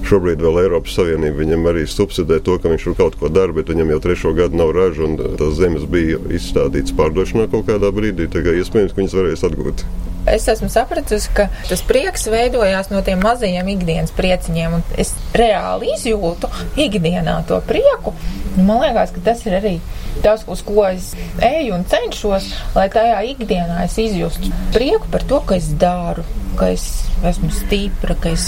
Šobrīd 0.07 0.41
vēl 0.43 0.63
Eiropas 0.63 0.95
Savienība 0.97 1.43
viņam 1.43 1.67
arī 1.71 1.85
subsidē 1.87 2.41
to, 2.43 2.57
ka 2.59 2.71
viņš 2.71 2.87
tur 2.87 2.97
kaut 2.99 3.17
ko 3.19 3.29
dara, 3.31 3.53
bet 3.55 3.71
viņam 3.71 3.93
jau 3.95 3.99
trešo 4.03 4.33
gadu 4.37 4.59
nav 4.59 4.73
raža, 4.75 5.07
un 5.07 5.37
tās 5.39 5.57
zemes 5.59 5.85
bija 5.89 6.19
izstādītas 6.33 6.95
pārdošanā 6.97 7.47
kaut 7.51 7.69
kādā 7.69 7.93
brīdī. 7.95 8.27
Tagad 8.31 8.59
iespējams, 8.59 8.95
ka 8.95 9.03
viņas 9.03 9.19
varēs 9.21 9.45
atgūt. 9.47 9.85
Es 10.29 10.45
esmu 10.51 10.69
sapratusi, 10.69 11.31
ka 11.34 11.47
tas 11.69 11.81
prieks 11.88 12.27
veidojās 12.29 12.91
no 12.91 13.01
tiem 13.05 13.23
mazajiem 13.25 13.71
ikdienas 13.73 14.13
prieciņiem, 14.17 14.77
un 14.77 14.84
es 15.01 15.15
reāli 15.38 15.95
izjūtu 15.95 16.49
ikdienā 16.86 17.39
to 17.49 17.57
prieku. 17.65 18.13
Un 18.57 18.67
Man 18.67 18.81
liekas, 18.84 19.13
ka 19.15 19.23
tas 19.31 19.41
ir 19.47 19.55
arī 19.57 19.73
tas, 20.21 20.43
uz 20.47 20.62
ko 20.67 20.84
es 20.89 21.13
eju 21.41 21.73
un 21.73 21.86
cenšos, 21.88 22.51
lai 22.75 22.89
tajā 22.93 23.21
ikdienā 23.31 23.86
es 23.88 23.97
izjustu 24.01 24.51
prieku 24.75 25.10
par 25.12 25.23
to, 25.27 25.39
ka 25.47 25.57
es 25.57 25.71
daru, 25.81 26.25
ka 26.60 26.67
es 26.73 26.86
esmu 27.25 27.49
stipra, 27.53 28.15
ka 28.19 28.31
es 28.34 28.47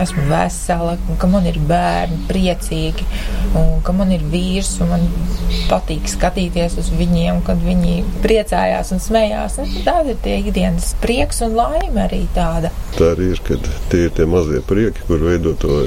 esmu 0.00 0.26
vesela, 0.28 0.96
ka 1.20 1.30
man 1.30 1.46
ir 1.48 1.58
bērni 1.68 2.20
priecīgi, 2.28 3.06
un 3.58 3.78
ka 3.86 3.94
man 3.96 4.12
ir 4.14 4.24
vīrs, 4.32 4.74
un 4.84 4.92
man 4.92 5.06
patīk 5.70 6.08
skatīties 6.10 6.78
uz 6.80 6.90
viņiem, 6.98 7.40
kad 7.46 7.60
viņi 7.62 8.02
priecājās 8.24 8.92
un 8.94 9.02
smējās. 9.02 9.58
Un 9.62 9.74
Tāds 9.86 10.12
ir 10.12 10.20
tie 10.24 10.38
ikdienas 10.42 10.92
prieks 11.08 11.40
un 11.46 11.56
laime 11.56 12.04
arī 12.04 12.20
tāda. 12.36 12.70
Tā 12.98 13.14
arī 13.14 13.32
ir, 13.32 13.40
kad 13.46 13.64
tie 13.88 14.04
ir 14.06 14.14
tie 14.16 14.26
mazie 14.28 14.60
prieki, 14.68 15.06
kur 15.08 15.22
veido 15.24 15.54
to 15.56 15.86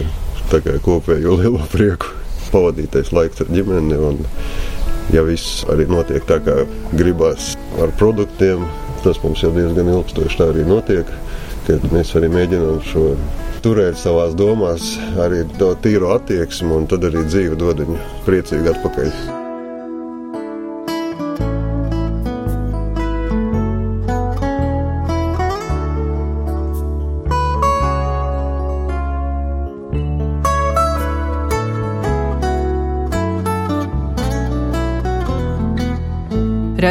kopējo 0.85 1.37
lielo 1.39 1.61
prieku. 1.71 2.09
Pavadītais 2.51 3.13
laiks 3.15 3.43
ar 3.43 3.51
ģimeni, 3.53 3.95
un 3.95 4.17
ja 5.13 5.21
viss 5.23 5.61
arī 5.71 5.85
notiek 5.87 6.25
tā, 6.27 6.41
kā 6.43 6.63
gribās 6.97 7.53
ar 7.79 7.93
produktiem, 8.01 8.65
tas 9.05 9.21
mums 9.23 9.43
jau 9.45 9.53
diezgan 9.55 9.93
ilgstoši 9.93 10.41
tā 10.41 10.49
arī 10.51 10.65
notiek. 10.67 11.13
Mēs 11.93 12.15
arī 12.17 12.27
mēģinām 12.33 12.81
šo 12.89 13.11
turēt 13.63 14.01
savās 14.01 14.33
domās, 14.35 14.97
arī 15.21 15.45
to 15.61 15.75
tīro 15.85 16.15
attieksmi, 16.17 16.73
un 16.81 16.89
tad 16.91 17.05
arī 17.07 17.23
dzīve 17.29 17.61
dod 17.61 17.85
viņu 17.85 18.01
priecīgi 18.25 18.73
atpakaļ. 18.73 19.39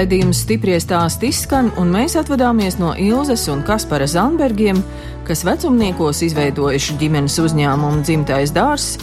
Raidījums 0.01 0.39
stipri 0.47 0.79
stāst 0.81 1.21
izskan, 1.29 1.67
un 1.77 1.91
mēs 1.93 2.15
atvadāmies 2.17 2.79
no 2.81 2.95
Ilzes 2.97 3.43
un 3.53 3.59
Kaspara 3.67 4.07
Zandbergiem, 4.09 4.79
kas 5.29 5.43
vecumniekos 5.45 6.23
izveidojuši 6.25 6.95
ģimenes 7.03 7.35
uzņēmumu 7.43 8.01
dzimtais 8.07 8.49
dārzs, 8.57 8.95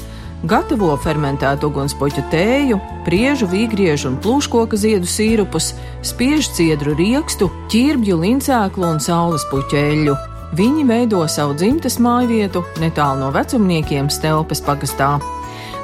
gatavo 0.49 0.95
fermentētu 1.03 1.69
ugunspuķu 1.69 2.23
tēju, 2.31 2.79
priežu, 3.05 3.45
vīgriežu 3.51 4.09
un 4.09 4.15
plūškoka 4.23 4.79
ziedu 4.81 5.05
sīrupus, 5.05 5.75
spiež 6.01 6.49
ciedru 6.57 6.95
riekstu, 6.97 7.51
ķirbju, 7.69 8.17
lincēklu 8.23 8.89
un 8.95 8.97
saules 8.97 9.45
puķeļu. 9.51 10.15
Viņi 10.57 10.87
veido 10.89 11.19
savu 11.29 11.53
dzimtas 11.59 11.99
mājvietu 12.01 12.63
netālu 12.81 13.21
no 13.21 13.29
vecumniekiem 13.35 14.09
Stelpes 14.09 14.65
pagastā. 14.65 15.19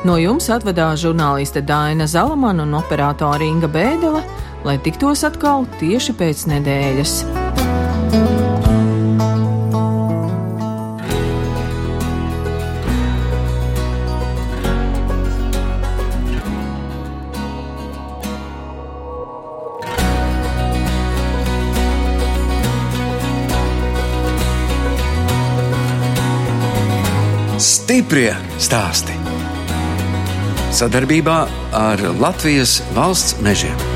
No 0.10 0.18
jums 0.18 0.50
atvedās 0.50 1.06
žurnāliste 1.06 1.62
Dāna 1.62 2.10
Zalamana 2.10 2.66
un 2.66 2.74
operātore 2.82 3.46
Inga 3.46 3.70
Bēdele, 3.70 4.24
lai 4.64 4.78
tiktos 4.80 5.24
atkal 5.28 5.68
tieši 5.80 6.16
pēc 6.18 6.46
nedēļas. 6.52 7.16
Stiprie 27.64 28.32
stāsti. 28.60 29.16
Sadarbībā 30.74 31.40
ar 31.78 32.02
Latvijas 32.20 32.82
valsts 32.98 33.38
mežiem. 33.46 33.93